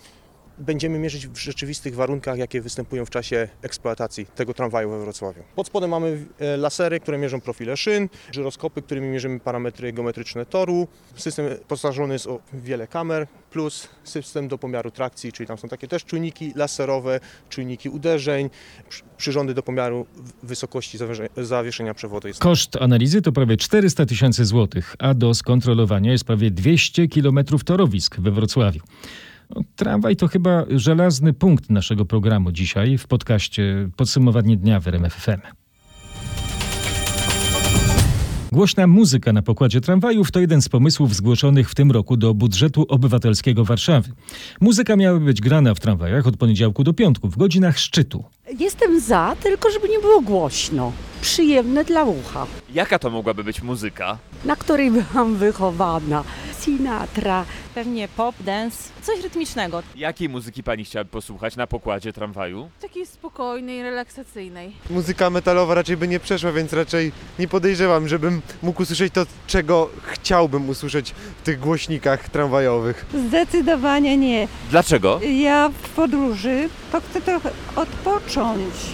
Będziemy 0.59 0.99
mierzyć 0.99 1.27
w 1.29 1.37
rzeczywistych 1.38 1.95
warunkach, 1.95 2.38
jakie 2.38 2.61
występują 2.61 3.05
w 3.05 3.11
czasie 3.11 3.49
eksploatacji 3.62 4.27
tego 4.27 4.55
tramwaju 4.55 4.90
we 4.90 5.01
Wrocławiu. 5.01 5.42
Pod 5.57 5.66
spodem 5.66 5.90
mamy 5.90 6.27
e, 6.38 6.57
lasery, 6.57 7.01
które 7.01 7.19
mierzą 7.19 7.40
profile 7.40 7.77
szyn, 7.77 8.09
żyroskopy, 8.33 8.83
którymi 8.83 9.09
mierzymy 9.09 9.40
parametry 9.40 9.92
geometryczne 9.92 10.47
toru. 10.47 10.88
System 11.16 11.47
postarzony 11.69 12.12
jest 12.12 12.27
o 12.27 12.40
wiele 12.53 12.87
kamer, 12.87 13.27
plus 13.51 13.88
system 14.05 14.49
do 14.49 14.59
pomiaru 14.59 14.90
trakcji, 14.90 15.33
czyli 15.33 15.47
tam 15.47 15.59
są 15.59 15.69
takie 15.69 15.88
też 15.88 16.05
czujniki 16.05 16.53
laserowe, 16.57 17.21
czujniki 17.49 17.88
uderzeń, 17.88 18.51
przy- 18.88 19.03
przyrządy 19.16 19.55
do 19.55 19.62
pomiaru 19.62 20.07
wysokości 20.42 20.99
zawieszenia- 21.37 21.95
przewodu. 21.95 22.29
Koszt 22.38 22.77
analizy 22.77 23.23
to 23.23 23.33
prawie 23.33 23.57
400 23.57 24.07
tysięcy 24.07 24.45
złotych, 24.45 24.97
a 24.99 25.14
do 25.14 25.35
skontrolowania 25.35 26.12
jest 26.12 26.25
prawie 26.25 26.51
200 26.51 27.09
kilometrów 27.09 27.64
torowisk 27.64 28.21
we 28.21 28.31
Wrocławiu. 28.31 28.81
No, 29.50 29.62
tramwaj 29.76 30.16
to 30.16 30.28
chyba 30.28 30.64
żelazny 30.70 31.32
punkt 31.32 31.70
naszego 31.70 32.04
programu 32.04 32.52
dzisiaj 32.52 32.98
w 32.98 33.06
podcaście 33.06 33.88
Podsumowanie 33.96 34.56
dnia 34.56 34.80
w 34.80 34.88
RMF 34.88 35.14
FM. 35.14 35.40
Głośna 38.52 38.87
muzyka 38.87 39.32
na 39.32 39.42
pokładzie 39.42 39.80
tramwajów 39.80 40.30
to 40.30 40.40
jeden 40.40 40.62
z 40.62 40.68
pomysłów 40.68 41.14
zgłoszonych 41.14 41.70
w 41.70 41.74
tym 41.74 41.90
roku 41.90 42.16
do 42.16 42.35
budżetu 42.35 42.87
obywatelskiego 42.88 43.64
Warszawy. 43.64 44.12
Muzyka 44.61 44.96
miała 44.96 45.20
być 45.20 45.40
grana 45.40 45.74
w 45.74 45.80
tramwajach 45.80 46.26
od 46.26 46.37
poniedziałku 46.37 46.85
do 46.85 46.92
piątku 46.92 47.28
w 47.28 47.37
godzinach 47.37 47.78
szczytu. 47.78 48.24
Jestem 48.59 49.00
za, 49.00 49.37
tylko 49.42 49.70
żeby 49.70 49.88
nie 49.88 49.98
było 49.98 50.20
głośno. 50.20 50.92
Przyjemne 51.20 51.85
dla 51.85 52.04
ucha, 52.04 52.46
Jaka 52.74 52.98
to 52.98 53.11
mogłaby 53.11 53.44
być 53.44 53.62
muzyka? 53.62 54.18
na 54.44 54.56
której 54.56 54.90
byłam 54.90 55.37
wychowana. 55.37 56.24
Sinatra. 56.61 57.44
Pewnie 57.74 58.09
pop, 58.09 58.35
dance, 58.40 58.76
coś 59.02 59.20
rytmicznego. 59.22 59.82
Jakiej 59.96 60.28
muzyki 60.28 60.62
pani 60.62 60.85
chciałaby 60.85 61.11
posłuchać 61.11 61.56
na 61.56 61.66
pokładzie 61.66 62.12
tramwaju? 62.12 62.68
Takiej 62.80 63.06
spokojnej, 63.06 63.82
relaksacyjnej. 63.82 64.72
Muzyka 64.90 65.30
metalowa 65.30 65.74
raczej 65.74 65.96
by 65.96 66.09
nie 66.09 66.20
przeszła, 66.20 66.52
więc 66.52 66.72
raczej 66.72 67.12
nie 67.38 67.48
podejrzewam, 67.48 68.09
żebym 68.09 68.42
mógł 68.62 68.82
usłyszeć 68.82 69.12
to, 69.12 69.26
czego 69.46 69.90
chciałbym 70.02 70.68
usłyszeć 70.68 71.11
w 71.11 71.42
tych 71.42 71.61
głośnikach 71.61 72.28
tramwajowych. 72.28 73.06
Zdecydowanie 73.28 74.16
nie. 74.16 74.48
Dlaczego? 74.70 75.20
Ja 75.22 75.68
w 75.82 75.88
podróży 75.88 76.68
to 76.92 77.00
chcę 77.11 77.20
trochę 77.20 77.50
odpocząć. 77.76 78.36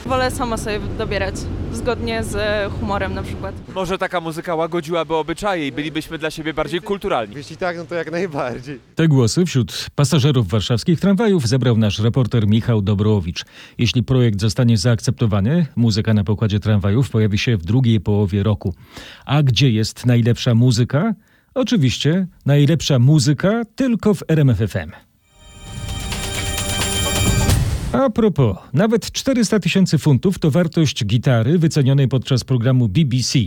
Wolę 0.06 0.30
sama 0.30 0.56
sobie 0.56 0.80
dobierać, 0.98 1.34
zgodnie 1.72 2.24
z 2.24 2.72
humorem 2.72 3.14
na 3.14 3.22
przykład. 3.22 3.54
Może 3.74 3.98
taka 3.98 4.20
muzyka 4.20 4.54
łagodziłaby 4.54 5.14
obyczaje 5.14 5.66
i 5.66 5.72
bylibyśmy 5.72 6.18
dla 6.18 6.30
siebie 6.30 6.54
bardziej 6.54 6.80
kulturalni. 6.80 7.34
Jeśli 7.36 7.56
tak, 7.56 7.76
no 7.76 7.84
to 7.84 7.94
jak 7.94 8.10
najbardziej. 8.10 8.78
Te 8.94 9.08
głosy 9.08 9.44
wśród 9.44 9.86
pasażerów 9.94 10.48
warszawskich 10.48 11.00
tramwajów 11.00 11.48
zebrał 11.48 11.76
nasz 11.76 11.98
reporter 11.98 12.46
Michał 12.46 12.82
Dobrowicz. 12.82 13.44
Jeśli 13.78 14.02
projekt 14.02 14.40
zostanie 14.40 14.78
zaakceptowany, 14.78 15.66
muzyka 15.76 16.14
na 16.14 16.24
pokładzie 16.24 16.60
tramwajów 16.60 17.10
pojawi 17.10 17.38
się 17.38 17.56
w 17.56 17.64
drugiej 17.64 18.00
połowie 18.00 18.42
roku. 18.42 18.74
A 19.26 19.42
gdzie 19.42 19.70
jest 19.70 20.06
najlepsza 20.06 20.54
muzyka? 20.54 21.14
Oczywiście 21.54 22.26
najlepsza 22.46 22.98
muzyka 22.98 23.62
tylko 23.76 24.14
w 24.14 24.22
RMFFM. 24.28 25.11
A 27.92 28.10
propos, 28.10 28.56
nawet 28.72 29.12
400 29.12 29.58
tysięcy 29.60 29.98
funtów 29.98 30.38
to 30.38 30.50
wartość 30.50 31.04
gitary 31.04 31.58
wycenionej 31.58 32.08
podczas 32.08 32.44
programu 32.44 32.88
BBC. 32.88 33.38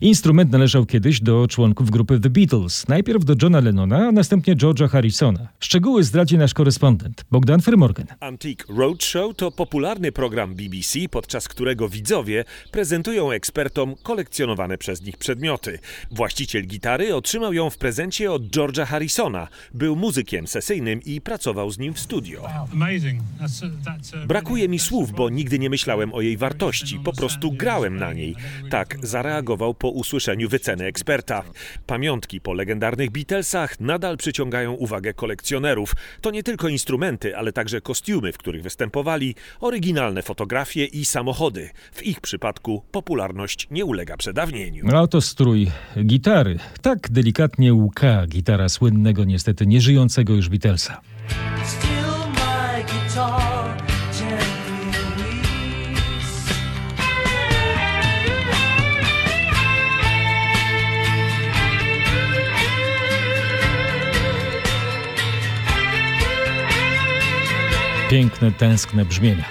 Instrument 0.00 0.52
należał 0.52 0.86
kiedyś 0.86 1.20
do 1.20 1.46
członków 1.48 1.90
grupy 1.90 2.20
The 2.20 2.30
Beatles. 2.30 2.88
Najpierw 2.88 3.24
do 3.24 3.34
Johna 3.42 3.60
Lennona, 3.60 4.08
a 4.08 4.12
następnie 4.12 4.56
George'a 4.56 4.88
Harrisona. 4.88 5.48
Szczegóły 5.60 6.04
zdradzi 6.04 6.38
nasz 6.38 6.54
korespondent 6.54 7.24
Bogdan 7.30 7.60
Fermorgan. 7.60 8.06
Antique 8.20 8.64
Roadshow 8.68 9.36
to 9.36 9.50
popularny 9.50 10.12
program 10.12 10.54
BBC, 10.54 10.98
podczas 11.10 11.48
którego 11.48 11.88
widzowie 11.88 12.44
prezentują 12.70 13.30
ekspertom 13.30 13.94
kolekcjonowane 14.02 14.78
przez 14.78 15.02
nich 15.02 15.16
przedmioty. 15.16 15.78
Właściciel 16.10 16.66
gitary 16.66 17.14
otrzymał 17.14 17.52
ją 17.52 17.70
w 17.70 17.78
prezencie 17.78 18.32
od 18.32 18.42
George'a 18.42 18.86
Harrisona. 18.86 19.48
Był 19.74 19.96
muzykiem 19.96 20.46
sesyjnym 20.46 21.02
i 21.02 21.20
pracował 21.20 21.70
z 21.70 21.78
nim 21.78 21.94
w 21.94 22.00
studio. 22.00 22.42
Brakuje 24.26 24.68
mi 24.68 24.78
słów, 24.78 25.12
bo 25.12 25.28
nigdy 25.28 25.58
nie 25.58 25.70
myślałem 25.70 26.14
o 26.14 26.20
jej 26.20 26.36
wartości, 26.36 27.00
po 27.04 27.12
prostu 27.12 27.52
grałem 27.52 27.96
na 27.96 28.12
niej. 28.12 28.34
Tak 28.70 28.96
zareagował 29.02 29.74
po 29.74 29.88
usłyszeniu 29.88 30.48
wyceny 30.48 30.84
eksperta. 30.84 31.42
Pamiątki 31.86 32.40
po 32.40 32.52
legendarnych 32.52 33.10
Beatlesach 33.10 33.80
nadal 33.80 34.16
przyciągają 34.16 34.72
uwagę 34.72 35.14
kolekcjonerów. 35.14 35.94
To 36.20 36.30
nie 36.30 36.42
tylko 36.42 36.68
instrumenty, 36.68 37.36
ale 37.36 37.52
także 37.52 37.80
kostiumy, 37.80 38.32
w 38.32 38.38
których 38.38 38.62
występowali, 38.62 39.34
oryginalne 39.60 40.22
fotografie 40.22 40.84
i 40.84 41.04
samochody. 41.04 41.70
W 41.92 42.02
ich 42.02 42.20
przypadku 42.20 42.82
popularność 42.90 43.68
nie 43.70 43.84
ulega 43.84 44.16
przedawnieniu. 44.16 44.86
A 44.92 45.00
oto 45.00 45.20
strój 45.20 45.70
gitary. 46.04 46.58
Tak 46.82 47.10
delikatnie 47.10 47.74
łka 47.74 48.26
gitara 48.26 48.68
słynnego, 48.68 49.24
niestety 49.24 49.66
nieżyjącego 49.66 50.34
już 50.34 50.48
Beatlesa. 50.48 51.00
Still 51.64 52.32
my 52.34 52.84
guitar 52.84 53.51
Piękne, 68.12 68.52
tęskne 68.52 69.04
brzmienia. 69.04 69.44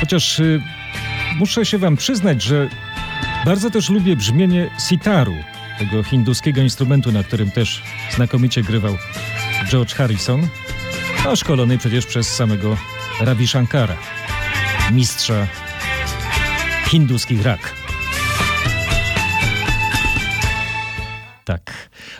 Chociaż 0.00 0.38
y, 0.38 0.62
muszę 1.36 1.66
się 1.66 1.78
wam 1.78 1.96
przyznać, 1.96 2.42
że 2.42 2.68
bardzo 3.44 3.70
też 3.70 3.90
lubię 3.90 4.16
brzmienie 4.16 4.70
sitaru, 4.88 5.36
tego 5.78 6.02
hinduskiego 6.02 6.60
instrumentu, 6.60 7.12
na 7.12 7.22
którym 7.22 7.50
też 7.50 7.82
znakomicie 8.14 8.62
grywał 8.62 8.96
George 9.70 9.94
Harrison, 9.94 10.48
a 11.28 11.36
szkolony 11.36 11.78
przecież 11.78 12.06
przez 12.06 12.34
samego 12.34 12.76
Ravi 13.20 13.48
Shankara, 13.48 13.96
mistrza 14.92 15.46
hinduskich 16.86 17.44
rak. 17.44 17.79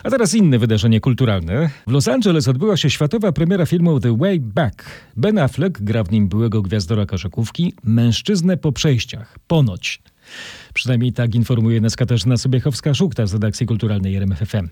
A 0.03 0.09
teraz 0.09 0.33
inne 0.33 0.59
wydarzenie 0.59 0.99
kulturalne. 0.99 1.69
W 1.87 1.91
Los 1.91 2.07
Angeles 2.07 2.47
odbyła 2.47 2.77
się 2.77 2.89
światowa 2.89 3.31
premiera 3.31 3.65
filmu 3.65 3.99
The 3.99 4.17
Way 4.17 4.39
Back. 4.39 4.83
Ben 5.17 5.37
Affleck 5.37 5.81
gra 5.81 6.03
w 6.03 6.11
nim 6.11 6.27
byłego 6.27 6.61
gwiazdora 6.61 7.05
koszykówki, 7.05 7.73
mężczyznę 7.83 8.57
po 8.57 8.71
przejściach. 8.71 9.39
Ponoć. 9.47 10.01
Przynajmniej 10.73 11.13
tak 11.13 11.35
informuje 11.35 11.81
nas 11.81 11.95
Katarzyna 11.95 12.35
Sobiechowska-Szukta 12.35 13.27
z 13.27 13.33
redakcji 13.33 13.65
kulturalnej 13.65 14.15
RMFFM. 14.15 14.69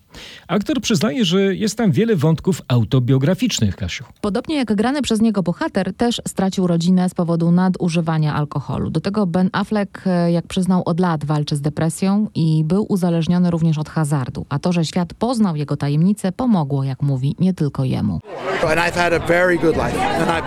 Aktor 0.47 0.81
przyznaje, 0.81 1.25
że 1.25 1.55
jest 1.55 1.77
tam 1.77 1.91
wiele 1.91 2.15
wątków 2.15 2.61
autobiograficznych, 2.67 3.75
Kasiu. 3.75 4.03
Podobnie 4.21 4.55
jak 4.55 4.75
grany 4.75 5.01
przez 5.01 5.21
niego 5.21 5.43
bohater, 5.43 5.93
też 5.93 6.21
stracił 6.27 6.67
rodzinę 6.67 7.09
z 7.09 7.13
powodu 7.13 7.51
nadużywania 7.51 8.33
alkoholu. 8.33 8.89
Do 8.89 9.01
tego 9.01 9.27
Ben 9.27 9.49
Affleck, 9.51 10.07
e, 10.07 10.31
jak 10.31 10.47
przyznał, 10.47 10.83
od 10.85 10.99
lat 10.99 11.25
walczy 11.25 11.55
z 11.55 11.61
depresją 11.61 12.27
i 12.35 12.63
był 12.63 12.85
uzależniony 12.89 13.51
również 13.51 13.77
od 13.77 13.89
hazardu. 13.89 14.45
A 14.49 14.59
to, 14.59 14.73
że 14.73 14.85
świat 14.85 15.13
poznał 15.13 15.55
jego 15.55 15.77
tajemnice, 15.77 16.31
pomogło, 16.31 16.83
jak 16.83 17.01
mówi, 17.01 17.35
nie 17.39 17.53
tylko 17.53 17.83
jemu. 17.83 18.19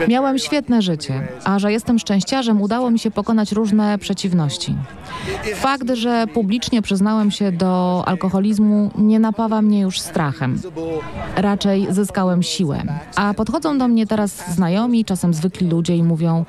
Miałem 0.09 0.38
świetne 0.38 0.83
życie, 0.83 1.29
a 1.44 1.59
że 1.59 1.72
jestem 1.72 1.98
szczęściarzem, 1.98 2.62
udało 2.62 2.90
mi 2.90 2.98
się 2.98 3.11
pokonać 3.11 3.53
różne 3.53 3.98
przeciwności. 3.98 4.75
Fakt, 5.55 5.90
że 5.94 6.27
publicznie 6.35 6.83
przyznałem 6.83 7.31
się 7.31 7.53
do 7.53 8.03
alkoholizmu, 8.07 8.90
nie 8.98 9.18
napawa 9.18 9.62
mnie 9.62 9.81
już 9.81 10.01
strachem. 10.01 10.61
Raczej 11.37 11.87
zyskałem 11.90 12.42
siłę. 12.42 12.83
A 13.16 13.35
podchodzą 13.35 13.79
do 13.79 13.88
mnie 13.88 14.07
teraz 14.07 14.55
znajomi, 14.55 15.05
czasem 15.05 15.35
zwykli 15.35 15.68
ludzie 15.68 15.96
i 15.96 16.03
mówią: 16.03 16.44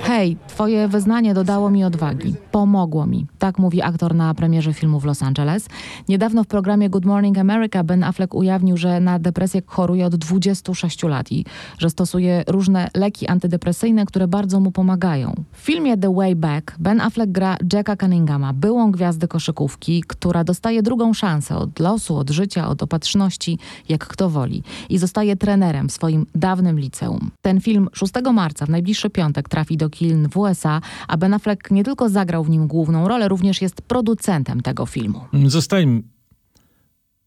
Hej, 0.00 0.36
twoje 0.48 0.88
wyznanie 0.88 1.34
dodało 1.34 1.70
mi 1.70 1.84
odwagi, 1.84 2.34
pomogło 2.50 3.06
mi. 3.06 3.26
Tak 3.38 3.58
mówi 3.58 3.82
aktor 3.82 4.14
na 4.14 4.34
premierze 4.34 4.74
filmu 4.74 5.00
w 5.00 5.04
Los 5.04 5.22
Angeles. 5.22 5.68
Niedawno 6.08 6.44
w 6.44 6.46
programie 6.46 6.90
Good 6.90 7.04
Morning 7.04 7.38
America 7.38 7.84
Ben 7.84 8.04
Affleck 8.04 8.34
ujawnił, 8.34 8.76
że 8.76 9.00
na 9.00 9.18
depresję 9.18 9.62
choruje 9.66 10.06
od 10.06 10.16
26 10.16 11.02
lat 11.08 11.32
i 11.32 11.44
że 11.78 11.90
stosuje 11.90 12.44
różne 12.46 12.88
leki 12.94 13.26
antydepresyjne, 13.26 14.06
które 14.06 14.28
bardzo 14.28 14.60
mu 14.60 14.72
pomagają. 14.72 15.34
W 15.52 15.58
filmie 15.58 15.96
The 15.96 16.14
Way 16.14 16.36
Back 16.36 16.74
Ben 16.78 17.00
Affleck 17.00 17.32
gra 17.32 17.56
Jacka 17.72 17.96
Cunninghama, 17.96 18.52
byłą 18.52 18.92
gwiazdę 18.92 19.28
koszykówki, 19.28 20.02
która 20.06 20.44
dostaje 20.44 20.82
drugą 20.82 21.14
szansę 21.14 21.56
od 21.56 21.80
losu, 21.80 22.16
od 22.16 22.30
życia, 22.30 22.68
od 22.68 22.82
opatrzności, 22.82 23.58
jak 23.88 24.06
kto 24.06 24.30
woli, 24.30 24.62
i 24.88 24.98
zostaje 24.98 25.36
trenerem 25.36 25.88
w 25.88 25.92
swoim 25.92 26.26
dawnym 26.34 26.80
liceum. 26.80 27.30
Ten 27.42 27.60
film 27.60 27.88
6 27.92 28.12
marca, 28.32 28.66
w 28.66 28.68
najbliższy 28.68 29.10
piątek, 29.10 29.48
trafi 29.48 29.76
do 29.76 29.90
kin 29.90 30.28
w 30.28 30.36
USA, 30.36 30.80
a 31.08 31.16
Ben 31.16 31.34
Affleck 31.34 31.70
nie 31.70 31.84
tylko 31.84 32.08
zagrał 32.08 32.44
w 32.44 32.50
nim 32.50 32.66
główną 32.66 33.08
rolę, 33.08 33.28
również 33.28 33.62
jest 33.62 33.82
producentem 33.82 34.60
tego 34.60 34.86
filmu. 34.86 35.20
Zostańmy, 35.46 36.02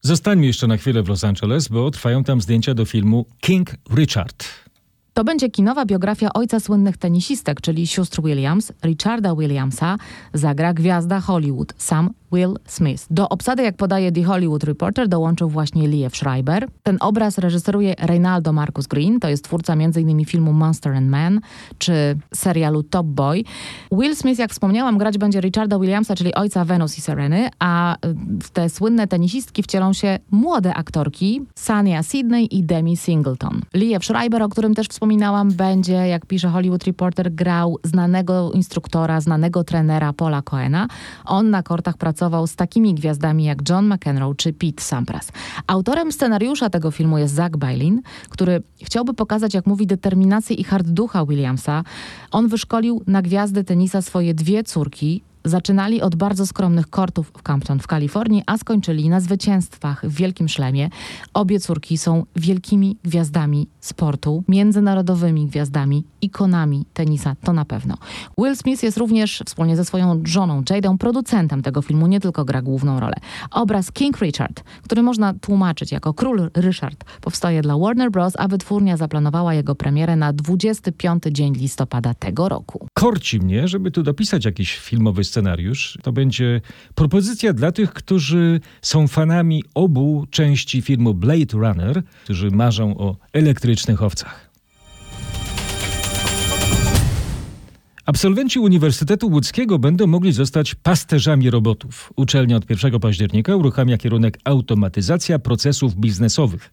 zostańmy 0.02 0.46
jeszcze 0.46 0.68
na 0.68 0.78
chwilę 0.78 1.04
w 1.04 1.10
Los 1.10 1.24
Angeles, 1.24 1.68
bo 1.68 1.92
trwają 1.92 2.24
tam 2.24 2.42
zdjęcia 2.42 2.74
do 2.74 2.86
filmu 2.86 3.26
King 3.42 3.70
Richard. 3.96 4.46
To 5.14 5.24
będzie 5.24 5.50
kinowa 5.50 5.86
biografia 5.86 6.34
ojca 6.34 6.60
słynnych 6.60 6.98
tenisistek, 6.98 7.62
czyli 7.62 7.88
sióstr 7.88 8.22
Williams, 8.22 8.72
Richarda 8.86 9.36
Williamsa, 9.36 9.98
zagra 10.34 10.74
gwiazda 10.74 11.20
Hollywood, 11.20 11.74
Sam 11.78 12.10
Will 12.32 12.58
Smith. 12.66 13.06
Do 13.10 13.30
obsady, 13.30 13.64
jak 13.64 13.78
podaje 13.78 14.12
The 14.12 14.24
Hollywood 14.24 14.64
Reporter, 14.64 15.08
dołączył 15.08 15.50
właśnie 15.50 15.88
Liev 15.88 16.16
Schreiber. 16.16 16.68
Ten 16.84 16.98
obraz 17.00 17.38
reżyseruje 17.38 17.96
Reynaldo 18.00 18.54
Marcus 18.54 18.88
Green, 18.88 19.20
to 19.20 19.30
jest 19.30 19.44
twórca 19.44 19.74
m.in. 19.74 20.26
filmu 20.26 20.54
Monster 20.54 20.94
and 20.94 21.10
Man, 21.10 21.42
czy 21.78 22.18
serialu 22.34 22.84
Top 22.84 23.08
Boy. 23.08 23.44
Will 23.92 24.16
Smith, 24.16 24.40
jak 24.40 24.52
wspomniałam, 24.52 24.98
grać 24.98 25.18
będzie 25.18 25.42
Richarda 25.42 25.80
Williamsa, 25.80 26.16
czyli 26.16 26.34
ojca 26.36 26.66
Venus 26.66 26.98
i 26.98 27.02
Sereny, 27.02 27.50
a 27.60 27.96
w 28.44 28.50
te 28.50 28.70
słynne 28.70 29.08
tenisistki 29.08 29.64
wcielą 29.64 29.94
się 29.94 30.20
młode 30.32 30.74
aktorki, 30.74 31.42
Sania 31.56 32.04
Sidney 32.04 32.58
i 32.58 32.64
Demi 32.64 32.98
Singleton. 32.98 33.62
Liev 33.74 34.06
Schreiber, 34.06 34.44
o 34.44 34.50
którym 34.50 34.76
też 34.76 34.88
wspominałam, 34.88 35.52
będzie, 35.52 35.94
jak 35.94 36.26
pisze 36.26 36.50
Hollywood 36.50 36.84
Reporter, 36.84 37.32
grał 37.32 37.78
znanego 37.84 38.52
instruktora, 38.52 39.22
znanego 39.22 39.64
trenera 39.64 40.14
Paula 40.14 40.42
Coena. 40.42 40.88
On 41.26 41.50
na 41.50 41.64
kortach 41.64 41.98
pracował 42.20 42.48
z 42.48 42.56
takimi 42.56 42.94
gwiazdami 42.94 43.44
jak 43.44 43.70
John 43.70 43.94
McEnroe 43.94 44.36
czy 44.36 44.54
Pete 44.54 44.84
Sampras. 44.84 45.32
Autorem 45.68 46.12
scenariusza 46.12 46.70
tego 46.70 46.92
filmu 46.92 47.18
jest 47.18 47.34
Zach 47.34 47.58
Bailin, 47.58 48.02
który 48.30 48.64
chciałby 48.84 49.14
pokazać, 49.14 49.54
jak 49.54 49.66
mówi, 49.66 49.88
determinację 49.88 50.56
i 50.56 50.64
hard 50.64 50.88
ducha 50.88 51.26
Williamsa. 51.26 51.84
On 52.32 52.48
wyszkolił 52.48 53.02
na 53.08 53.22
gwiazdy 53.22 53.64
tenisa 53.64 54.02
swoje 54.02 54.34
dwie 54.34 54.64
córki, 54.64 55.22
Zaczynali 55.46 56.02
od 56.02 56.16
bardzo 56.16 56.48
skromnych 56.48 56.90
kortów 56.90 57.32
w 57.38 57.44
Campton 57.44 57.80
w 57.80 57.88
Kalifornii, 57.88 58.44
a 58.46 58.58
skończyli 58.58 59.10
na 59.10 59.20
zwycięstwach 59.20 60.06
w 60.06 60.14
Wielkim 60.14 60.50
Szlemie. 60.50 60.90
Obie 61.34 61.60
córki 61.60 61.98
są 61.98 62.26
wielkimi 62.36 62.98
gwiazdami 63.04 63.68
sportu, 63.80 64.44
międzynarodowymi 64.48 65.46
gwiazdami, 65.46 66.04
ikonami 66.22 66.86
tenisa, 66.94 67.36
to 67.44 67.54
na 67.54 67.66
pewno. 67.66 67.98
Will 68.38 68.56
Smith 68.56 68.84
jest 68.84 68.98
również 68.98 69.44
wspólnie 69.46 69.78
ze 69.78 69.86
swoją 69.86 70.22
żoną 70.26 70.64
Jadą 70.70 70.98
producentem 70.98 71.62
tego 71.62 71.82
filmu, 71.82 72.08
nie 72.08 72.20
tylko 72.20 72.46
gra 72.46 72.62
główną 72.62 73.00
rolę. 73.00 73.16
Obraz 73.52 73.92
King 73.92 74.22
Richard, 74.22 74.64
który 74.84 75.04
można 75.04 75.34
tłumaczyć 75.34 75.92
jako 75.92 76.14
Król 76.14 76.50
Ryszard, 76.54 77.04
powstaje 77.22 77.62
dla 77.62 77.78
Warner 77.78 78.12
Bros., 78.12 78.34
a 78.38 78.48
wytwórnia 78.48 78.98
zaplanowała 78.98 79.54
jego 79.54 79.76
premierę 79.76 80.16
na 80.16 80.34
25 80.34 81.24
dzień 81.32 81.54
listopada 81.54 82.14
tego 82.14 82.50
roku. 82.50 82.88
Korci 82.94 83.40
mnie, 83.40 83.68
żeby 83.68 83.92
tu 83.92 84.04
dopisać 84.04 84.46
jakiś 84.46 84.78
filmowy 84.78 85.24
scenariusz. 85.30 85.98
To 86.04 86.12
będzie 86.12 86.62
propozycja 86.96 87.54
dla 87.54 87.72
tych, 87.72 87.94
którzy 87.94 88.60
są 88.82 89.08
fanami 89.08 89.64
obu 89.74 90.26
części 90.30 90.82
filmu 90.82 91.14
Blade 91.14 91.54
Runner, 91.58 92.04
którzy 92.24 92.52
marzą 92.52 92.98
o 92.98 93.18
elektrycznych 93.34 94.04
owcach. 94.04 94.50
Absolwenci 98.06 98.60
Uniwersytetu 98.60 99.28
Łódzkiego 99.28 99.80
będą 99.80 100.08
mogli 100.08 100.32
zostać 100.32 100.76
pasterzami 100.76 101.50
robotów. 101.50 102.14
Uczelnia 102.16 102.56
od 102.56 102.70
1 102.70 103.00
października 103.00 103.56
uruchamia 103.56 103.98
kierunek 103.98 104.40
automatyzacja 104.44 105.40
procesów 105.40 105.96
biznesowych. 105.96 106.72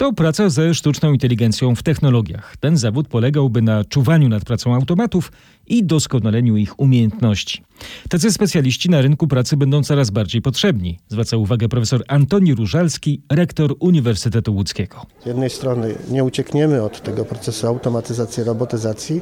To 0.00 0.12
praca 0.12 0.48
ze 0.48 0.74
sztuczną 0.74 1.12
inteligencją 1.12 1.74
w 1.74 1.82
technologiach. 1.82 2.56
Ten 2.60 2.76
zawód 2.76 3.08
polegałby 3.08 3.62
na 3.62 3.84
czuwaniu 3.84 4.28
nad 4.28 4.44
pracą 4.44 4.74
automatów 4.74 5.32
i 5.66 5.84
doskonaleniu 5.84 6.56
ich 6.56 6.80
umiejętności. 6.80 7.62
Tacy 8.08 8.32
specjaliści 8.32 8.90
na 8.90 9.00
rynku 9.00 9.26
pracy 9.26 9.56
będą 9.56 9.82
coraz 9.82 10.10
bardziej 10.10 10.42
potrzebni, 10.42 10.98
zwraca 11.08 11.36
uwagę 11.36 11.68
profesor 11.68 12.04
Antoni 12.08 12.54
Różalski, 12.54 13.22
rektor 13.32 13.74
Uniwersytetu 13.80 14.54
Łódzkiego. 14.54 15.06
Z 15.22 15.26
jednej 15.26 15.50
strony 15.50 15.94
nie 16.10 16.24
uciekniemy 16.24 16.82
od 16.82 17.02
tego 17.02 17.24
procesu 17.24 17.66
automatyzacji, 17.66 18.44
robotyzacji, 18.44 19.20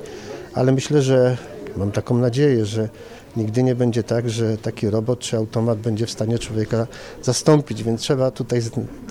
ale 0.55 0.73
myślę, 0.73 1.03
że 1.03 1.37
mam 1.77 1.93
taką 1.93 2.19
nadzieję, 2.19 2.67
że 2.67 2.88
nigdy 3.38 3.62
nie 3.62 3.74
będzie 3.74 4.03
tak, 4.03 4.31
że 4.31 4.57
taki 4.57 4.90
robot 4.90 5.20
czy 5.20 5.37
automat 5.37 5.79
będzie 5.79 6.07
w 6.07 6.11
stanie 6.11 6.38
człowieka 6.38 6.87
zastąpić, 7.22 7.83
więc 7.83 8.01
trzeba 8.01 8.31
tutaj 8.31 8.61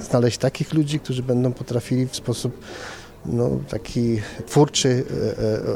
znaleźć 0.09 0.37
takich 0.37 0.73
ludzi, 0.73 0.99
którzy 0.99 1.23
będą 1.23 1.53
potrafili 1.53 2.07
w 2.07 2.15
sposób 2.15 2.61
no, 3.25 3.49
taki 3.69 4.17
twórczy 4.45 5.03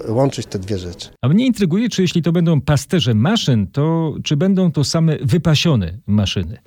e, 0.04 0.08
e, 0.08 0.12
łączyć 0.12 0.46
te 0.46 0.60
dwie 0.60 0.78
rzeczy. 0.78 1.10
A 1.22 1.30
mnie 1.30 1.46
intryguje, 1.46 1.90
czy 1.90 2.02
jeśli 2.02 2.22
to 2.22 2.32
będą 2.32 2.62
pasterze 2.62 3.14
maszyn, 3.14 3.68
to 3.68 4.16
czy 4.24 4.38
będą 4.38 4.72
to 4.72 4.84
same 4.84 5.18
wypasione 5.22 5.98
maszyny? 6.08 6.58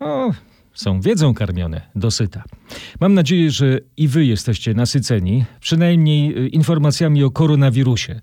O, 0.00 0.30
są 0.74 1.00
wiedzą 1.00 1.34
karmione, 1.34 1.80
dosyta. 1.94 2.44
Mam 3.00 3.14
nadzieję, 3.14 3.50
że 3.50 3.78
i 3.96 4.08
wy 4.08 4.24
jesteście 4.24 4.74
nasyceni, 4.74 5.44
przynajmniej 5.60 6.44
y, 6.44 6.48
informacjami 6.48 7.24
o 7.24 7.30
koronawirusie. 7.30 8.20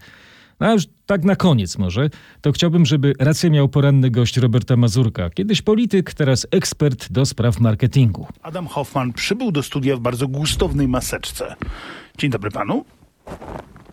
No 0.59 0.67
a 0.67 0.71
już 0.71 0.83
tak 1.05 1.23
na 1.23 1.35
koniec 1.35 1.77
może, 1.77 2.09
to 2.41 2.51
chciałbym, 2.51 2.85
żeby 2.85 3.13
rację 3.19 3.49
miał 3.49 3.69
poranny 3.69 4.11
gość 4.11 4.37
Roberta 4.37 4.77
Mazurka. 4.77 5.29
Kiedyś 5.29 5.61
polityk, 5.61 6.13
teraz 6.13 6.47
ekspert 6.51 7.11
do 7.11 7.25
spraw 7.25 7.59
marketingu. 7.59 8.27
Adam 8.41 8.67
Hoffman 8.67 9.13
przybył 9.13 9.51
do 9.51 9.63
studia 9.63 9.97
w 9.97 9.99
bardzo 9.99 10.27
gustownej 10.27 10.87
maseczce. 10.87 11.55
Dzień 12.17 12.31
dobry 12.31 12.51
panu. 12.51 12.85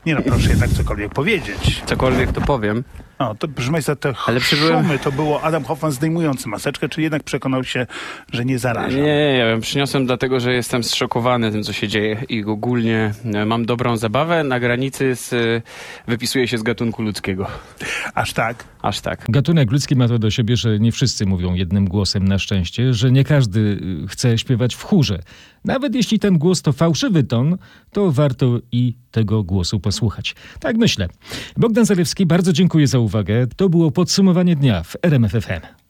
Nie 0.07 0.15
no, 0.15 0.23
proszę 0.23 0.51
jednak 0.51 0.71
cokolwiek 0.71 1.15
powiedzieć. 1.15 1.83
Cokolwiek 1.87 2.33
to 2.33 2.41
powiem. 2.41 2.85
O, 3.19 3.35
to 3.35 3.49
proszę 3.49 3.73
Państwa, 3.73 3.97
te 3.97 4.15
Ale 4.27 4.41
przybyłem- 4.41 4.83
szumy 4.85 4.99
to 4.99 5.13
było 5.13 5.43
Adam 5.43 5.65
Hoffman 5.65 5.93
zdejmujący 5.93 6.49
maseczkę, 6.49 6.89
czyli 6.89 7.03
jednak 7.03 7.23
przekonał 7.23 7.65
się, 7.65 7.87
że 8.33 8.45
nie 8.45 8.59
zaraża. 8.59 8.97
Nie, 8.97 9.03
nie, 9.03 9.37
ja 9.51 9.59
przyniosłem 9.61 10.07
dlatego, 10.07 10.41
że 10.41 10.53
jestem 10.53 10.85
zszokowany 10.85 11.53
tym, 11.53 11.63
co 11.63 11.73
się 11.73 11.89
dzieje 11.89 12.23
i 12.29 12.45
ogólnie 12.45 13.13
e, 13.35 13.45
mam 13.47 13.67
dobrą 13.67 13.97
zabawę. 13.97 14.45
Na 14.45 14.61
granicy 14.61 15.17
z, 15.17 15.33
e, 15.33 15.63
wypisuję 16.09 16.49
się 16.49 16.59
z 16.59 16.63
gatunku 16.63 17.03
ludzkiego. 17.03 17.47
Aż 18.15 18.33
tak? 18.33 18.65
Aż 18.83 19.01
tak. 19.01 19.25
Gatunek 19.29 19.71
ludzki 19.73 19.97
ma 19.97 20.09
to 20.09 20.19
do 20.19 20.31
siebie, 20.31 20.57
że 20.57 20.79
nie 20.79 20.93
wszyscy 20.93 21.27
mówią 21.27 21.55
jednym 21.55 21.89
głosem 21.89 22.29
na 22.29 22.39
szczęście, 22.39 22.95
że 22.95 23.11
nie 23.13 23.25
każdy 23.25 23.61
y, 24.05 24.07
chce 24.09 24.39
śpiewać 24.39 24.75
w 24.75 24.83
chórze. 24.83 25.19
Nawet 25.65 25.95
jeśli 25.95 26.19
ten 26.19 26.39
głos 26.39 26.63
to 26.63 26.73
fałszywy 26.73 27.25
ton, 27.25 27.59
to 27.93 28.13
warto 28.13 28.59
i 28.73 28.97
tego 29.11 29.43
głosu 29.43 29.81
posłuchać. 29.81 30.35
Tak 30.61 30.77
myślę. 30.77 31.09
Bogdan 31.57 31.85
Zalewski, 31.85 32.27
bardzo 32.27 32.53
dziękuję 32.53 32.87
za 32.87 32.99
uwagę. 33.07 33.47
To 33.57 33.69
było 33.69 33.91
podsumowanie 33.91 34.57
dnia 34.57 34.83
w 34.83 34.97
RMFFM. 35.03 35.86